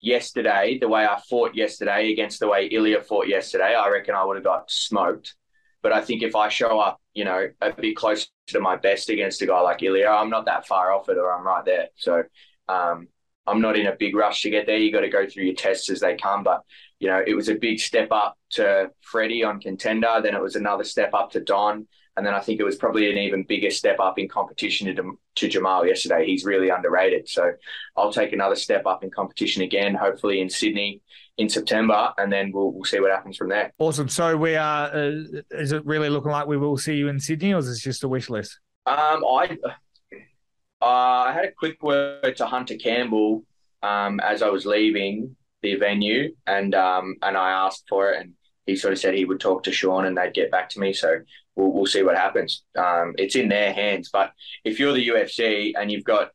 yesterday, 0.00 0.78
the 0.78 0.88
way 0.88 1.04
I 1.04 1.20
fought 1.28 1.54
yesterday 1.54 2.12
against 2.12 2.40
the 2.40 2.48
way 2.48 2.68
Ilia 2.70 3.00
fought 3.00 3.28
yesterday, 3.28 3.74
I 3.74 3.88
reckon 3.88 4.14
I 4.14 4.24
would 4.24 4.36
have 4.36 4.44
got 4.44 4.70
smoked. 4.70 5.34
But 5.82 5.92
I 5.92 6.02
think 6.02 6.22
if 6.22 6.36
I 6.36 6.48
show 6.48 6.78
up, 6.78 7.00
you 7.14 7.24
know, 7.24 7.48
a 7.60 7.72
bit 7.72 7.96
closer 7.96 8.26
to 8.48 8.60
my 8.60 8.76
best 8.76 9.08
against 9.08 9.40
a 9.40 9.46
guy 9.46 9.60
like 9.60 9.82
Ilia, 9.82 10.10
I'm 10.10 10.30
not 10.30 10.44
that 10.44 10.66
far 10.66 10.92
off 10.92 11.08
it, 11.08 11.16
or 11.16 11.32
I'm 11.32 11.46
right 11.46 11.64
there. 11.64 11.88
So 11.96 12.22
um, 12.68 13.08
I'm 13.46 13.62
not 13.62 13.78
in 13.78 13.86
a 13.86 13.96
big 13.96 14.14
rush 14.14 14.42
to 14.42 14.50
get 14.50 14.66
there. 14.66 14.76
You 14.76 14.92
got 14.92 15.00
to 15.00 15.08
go 15.08 15.26
through 15.26 15.44
your 15.44 15.54
tests 15.54 15.88
as 15.88 16.00
they 16.00 16.16
come. 16.16 16.44
But 16.44 16.62
you 17.00 17.08
know, 17.08 17.22
it 17.26 17.34
was 17.34 17.48
a 17.48 17.54
big 17.54 17.80
step 17.80 18.08
up 18.12 18.38
to 18.50 18.90
Freddie 19.00 19.42
on 19.42 19.58
contender. 19.58 20.20
Then 20.22 20.34
it 20.34 20.42
was 20.42 20.54
another 20.54 20.84
step 20.84 21.12
up 21.14 21.32
to 21.32 21.40
Don. 21.40 21.88
And 22.16 22.26
then 22.26 22.34
I 22.34 22.40
think 22.40 22.60
it 22.60 22.64
was 22.64 22.76
probably 22.76 23.10
an 23.10 23.16
even 23.16 23.44
bigger 23.44 23.70
step 23.70 23.98
up 23.98 24.18
in 24.18 24.28
competition 24.28 24.94
to, 24.94 25.18
to 25.36 25.48
Jamall 25.48 25.86
yesterday. 25.86 26.26
He's 26.26 26.44
really 26.44 26.68
underrated. 26.68 27.28
So 27.28 27.52
I'll 27.96 28.12
take 28.12 28.34
another 28.34 28.56
step 28.56 28.84
up 28.84 29.02
in 29.02 29.10
competition 29.10 29.62
again, 29.62 29.94
hopefully 29.94 30.40
in 30.40 30.50
Sydney 30.50 31.00
in 31.38 31.48
September, 31.48 32.12
and 32.18 32.30
then 32.30 32.52
we'll, 32.52 32.72
we'll 32.72 32.84
see 32.84 33.00
what 33.00 33.10
happens 33.10 33.38
from 33.38 33.48
there. 33.48 33.72
Awesome. 33.78 34.08
So 34.08 34.36
we 34.36 34.56
are. 34.56 34.94
Uh, 34.94 35.22
is 35.52 35.72
it 35.72 35.86
really 35.86 36.10
looking 36.10 36.30
like 36.30 36.46
we 36.46 36.58
will 36.58 36.76
see 36.76 36.96
you 36.96 37.08
in 37.08 37.18
Sydney, 37.18 37.54
or 37.54 37.58
is 37.58 37.66
this 37.66 37.80
just 37.80 38.04
a 38.04 38.08
wish 38.08 38.28
list? 38.28 38.58
Um, 38.84 39.24
I 39.24 39.56
uh, 40.82 40.84
I 40.84 41.32
had 41.32 41.46
a 41.46 41.52
quick 41.52 41.82
word 41.82 42.36
to 42.36 42.46
Hunter 42.46 42.76
Campbell 42.76 43.44
um, 43.82 44.20
as 44.20 44.42
I 44.42 44.50
was 44.50 44.66
leaving 44.66 45.36
the 45.62 45.76
venue, 45.76 46.34
and 46.46 46.74
um, 46.74 47.16
and 47.22 47.36
I 47.36 47.50
asked 47.50 47.84
for 47.88 48.12
it, 48.12 48.20
and 48.20 48.32
he 48.66 48.76
sort 48.76 48.92
of 48.92 48.98
said 48.98 49.14
he 49.14 49.24
would 49.24 49.40
talk 49.40 49.62
to 49.64 49.72
Sean, 49.72 50.06
and 50.06 50.16
they'd 50.16 50.34
get 50.34 50.50
back 50.50 50.68
to 50.70 50.80
me. 50.80 50.92
So 50.92 51.20
we'll, 51.56 51.72
we'll 51.72 51.86
see 51.86 52.02
what 52.02 52.16
happens. 52.16 52.62
Um, 52.76 53.14
it's 53.18 53.36
in 53.36 53.48
their 53.48 53.72
hands. 53.72 54.10
But 54.12 54.32
if 54.64 54.78
you're 54.78 54.92
the 54.92 55.08
UFC 55.08 55.72
and 55.78 55.90
you've 55.90 56.04
got 56.04 56.30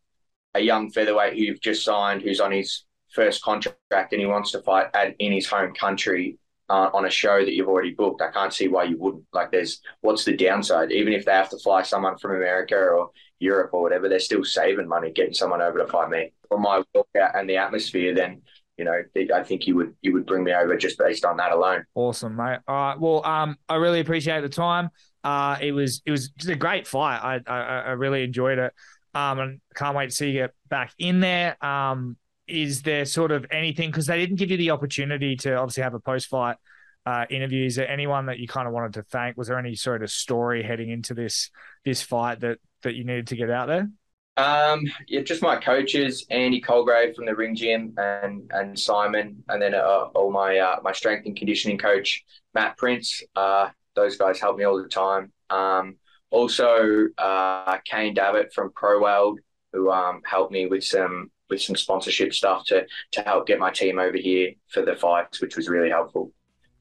a 0.53 0.59
young 0.59 0.91
featherweight 0.91 1.33
who 1.33 1.39
you've 1.39 1.61
just 1.61 1.83
signed, 1.83 2.21
who's 2.21 2.39
on 2.39 2.51
his 2.51 2.85
first 3.13 3.41
contract, 3.43 4.11
and 4.11 4.19
he 4.19 4.25
wants 4.25 4.51
to 4.51 4.61
fight 4.61 4.87
at, 4.93 5.15
in 5.19 5.31
his 5.31 5.47
home 5.47 5.73
country 5.73 6.37
uh, 6.69 6.89
on 6.93 7.05
a 7.05 7.09
show 7.09 7.43
that 7.43 7.53
you've 7.53 7.67
already 7.67 7.93
booked, 7.93 8.21
I 8.21 8.31
can't 8.31 8.53
see 8.53 8.67
why 8.67 8.85
you 8.85 8.97
wouldn't. 8.97 9.25
Like, 9.33 9.51
there's 9.51 9.81
what's 10.01 10.25
the 10.25 10.35
downside? 10.35 10.91
Even 10.91 11.13
if 11.13 11.25
they 11.25 11.31
have 11.31 11.49
to 11.49 11.59
fly 11.59 11.83
someone 11.83 12.17
from 12.17 12.35
America 12.35 12.75
or 12.75 13.11
Europe 13.39 13.71
or 13.73 13.81
whatever, 13.81 14.09
they're 14.09 14.19
still 14.19 14.43
saving 14.43 14.87
money 14.87 15.11
getting 15.11 15.33
someone 15.33 15.61
over 15.61 15.79
to 15.79 15.87
fight 15.87 16.09
me. 16.09 16.31
For 16.49 16.59
my 16.59 16.83
workout 16.93 17.35
and 17.35 17.49
the 17.49 17.57
atmosphere, 17.57 18.15
then 18.15 18.41
you 18.77 18.85
know, 18.85 19.01
I 19.33 19.43
think 19.43 19.67
you 19.67 19.75
would 19.75 19.95
you 20.01 20.13
would 20.13 20.25
bring 20.25 20.43
me 20.43 20.53
over 20.53 20.75
just 20.75 20.97
based 20.97 21.23
on 21.23 21.37
that 21.37 21.51
alone. 21.51 21.85
Awesome, 21.95 22.35
mate. 22.35 22.59
All 22.67 22.75
right. 22.75 22.99
Well, 22.99 23.25
um, 23.25 23.57
I 23.69 23.75
really 23.75 24.01
appreciate 24.01 24.41
the 24.41 24.49
time. 24.49 24.89
Uh, 25.23 25.57
it 25.61 25.71
was 25.71 26.01
it 26.05 26.11
was 26.11 26.29
just 26.29 26.49
a 26.49 26.55
great 26.55 26.87
fight. 26.87 27.17
I 27.17 27.51
I, 27.51 27.59
I 27.59 27.91
really 27.91 28.23
enjoyed 28.23 28.59
it. 28.59 28.73
Um, 29.13 29.39
and 29.39 29.61
can't 29.73 29.95
wait 29.95 30.09
to 30.09 30.15
see 30.15 30.27
you 30.27 30.33
get 30.33 30.53
back 30.69 30.91
in 30.99 31.21
there. 31.21 31.63
Um, 31.65 32.17
is 32.47 32.81
there 32.81 33.05
sort 33.05 33.31
of 33.31 33.45
anything 33.49 33.89
because 33.89 34.07
they 34.07 34.19
didn't 34.19 34.35
give 34.35 34.51
you 34.51 34.57
the 34.57 34.71
opportunity 34.71 35.37
to 35.37 35.55
obviously 35.55 35.83
have 35.83 35.93
a 35.93 35.99
post 35.99 36.27
fight 36.27 36.57
uh, 37.05 37.25
interview? 37.29 37.65
Is 37.65 37.77
there 37.77 37.89
anyone 37.89 38.25
that 38.25 38.39
you 38.39 38.47
kind 38.47 38.67
of 38.67 38.73
wanted 38.73 38.93
to 38.95 39.03
thank? 39.03 39.37
Was 39.37 39.47
there 39.47 39.57
any 39.57 39.75
sort 39.75 40.03
of 40.03 40.11
story 40.11 40.63
heading 40.63 40.89
into 40.89 41.13
this 41.13 41.49
this 41.85 42.01
fight 42.01 42.41
that 42.41 42.59
that 42.83 42.95
you 42.95 43.05
needed 43.05 43.27
to 43.27 43.37
get 43.37 43.49
out 43.49 43.67
there? 43.67 43.89
Um, 44.37 44.83
yeah, 45.07 45.21
just 45.21 45.41
my 45.41 45.55
coaches, 45.55 46.25
Andy 46.29 46.61
Colgrave 46.61 47.15
from 47.15 47.25
the 47.25 47.35
Ring 47.35 47.55
Gym, 47.55 47.93
and 47.97 48.49
and 48.53 48.77
Simon, 48.77 49.43
and 49.47 49.61
then 49.61 49.73
uh, 49.73 50.09
all 50.13 50.31
my 50.31 50.57
uh, 50.57 50.79
my 50.83 50.91
strength 50.91 51.25
and 51.25 51.37
conditioning 51.37 51.77
coach, 51.77 52.23
Matt 52.53 52.77
Prince. 52.77 53.23
Uh, 53.35 53.69
those 53.95 54.17
guys 54.17 54.39
help 54.39 54.57
me 54.57 54.65
all 54.65 54.81
the 54.81 54.89
time. 54.89 55.31
Um, 55.49 55.95
also, 56.31 57.07
uh, 57.17 57.77
Kane 57.85 58.13
Davitt 58.13 58.53
from 58.53 58.73
Pro 58.75 59.01
World, 59.01 59.39
who 59.71 59.89
um, 59.89 60.21
helped 60.25 60.51
me 60.51 60.65
with 60.65 60.83
some 60.83 61.31
with 61.49 61.61
some 61.61 61.77
sponsorship 61.77 62.33
stuff 62.33 62.65
to 62.65 62.85
to 63.13 63.21
help 63.21 63.47
get 63.47 63.59
my 63.59 63.71
team 63.71 63.99
over 63.99 64.17
here 64.17 64.51
for 64.67 64.81
the 64.83 64.97
fights, 64.97 65.39
which 65.41 65.55
was 65.55 65.69
really 65.69 65.89
helpful. 65.89 66.33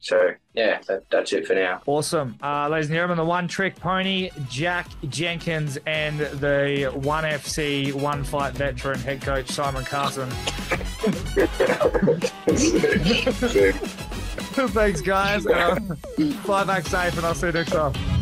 So 0.05 0.33
yeah, 0.53 0.81
that, 0.87 1.09
that's 1.09 1.33
it 1.33 1.47
for 1.47 1.55
now. 1.55 1.81
Awesome, 1.87 2.37
uh, 2.43 2.69
ladies 2.69 2.89
and 2.89 2.95
gentlemen, 2.95 3.17
the 3.17 3.25
one 3.25 3.49
trick 3.49 3.75
pony, 3.77 4.29
Jack 4.51 4.87
Jenkins, 5.09 5.79
and 5.87 6.21
the 6.21 6.93
one 6.95 7.25
FC 7.25 7.91
one 7.95 8.23
fight 8.23 8.53
veteran 8.53 8.99
head 8.99 9.23
coach 9.23 9.49
Simon 9.49 9.83
Carson. 9.83 10.29
Thanks, 14.75 15.01
guys. 15.01 15.47
Uh, 15.47 15.81
fly 16.43 16.65
back 16.65 16.87
safe, 16.87 17.17
and 17.17 17.25
I'll 17.25 17.35
see 17.35 17.47
you 17.47 17.53
next 17.53 17.73
time. 17.73 18.14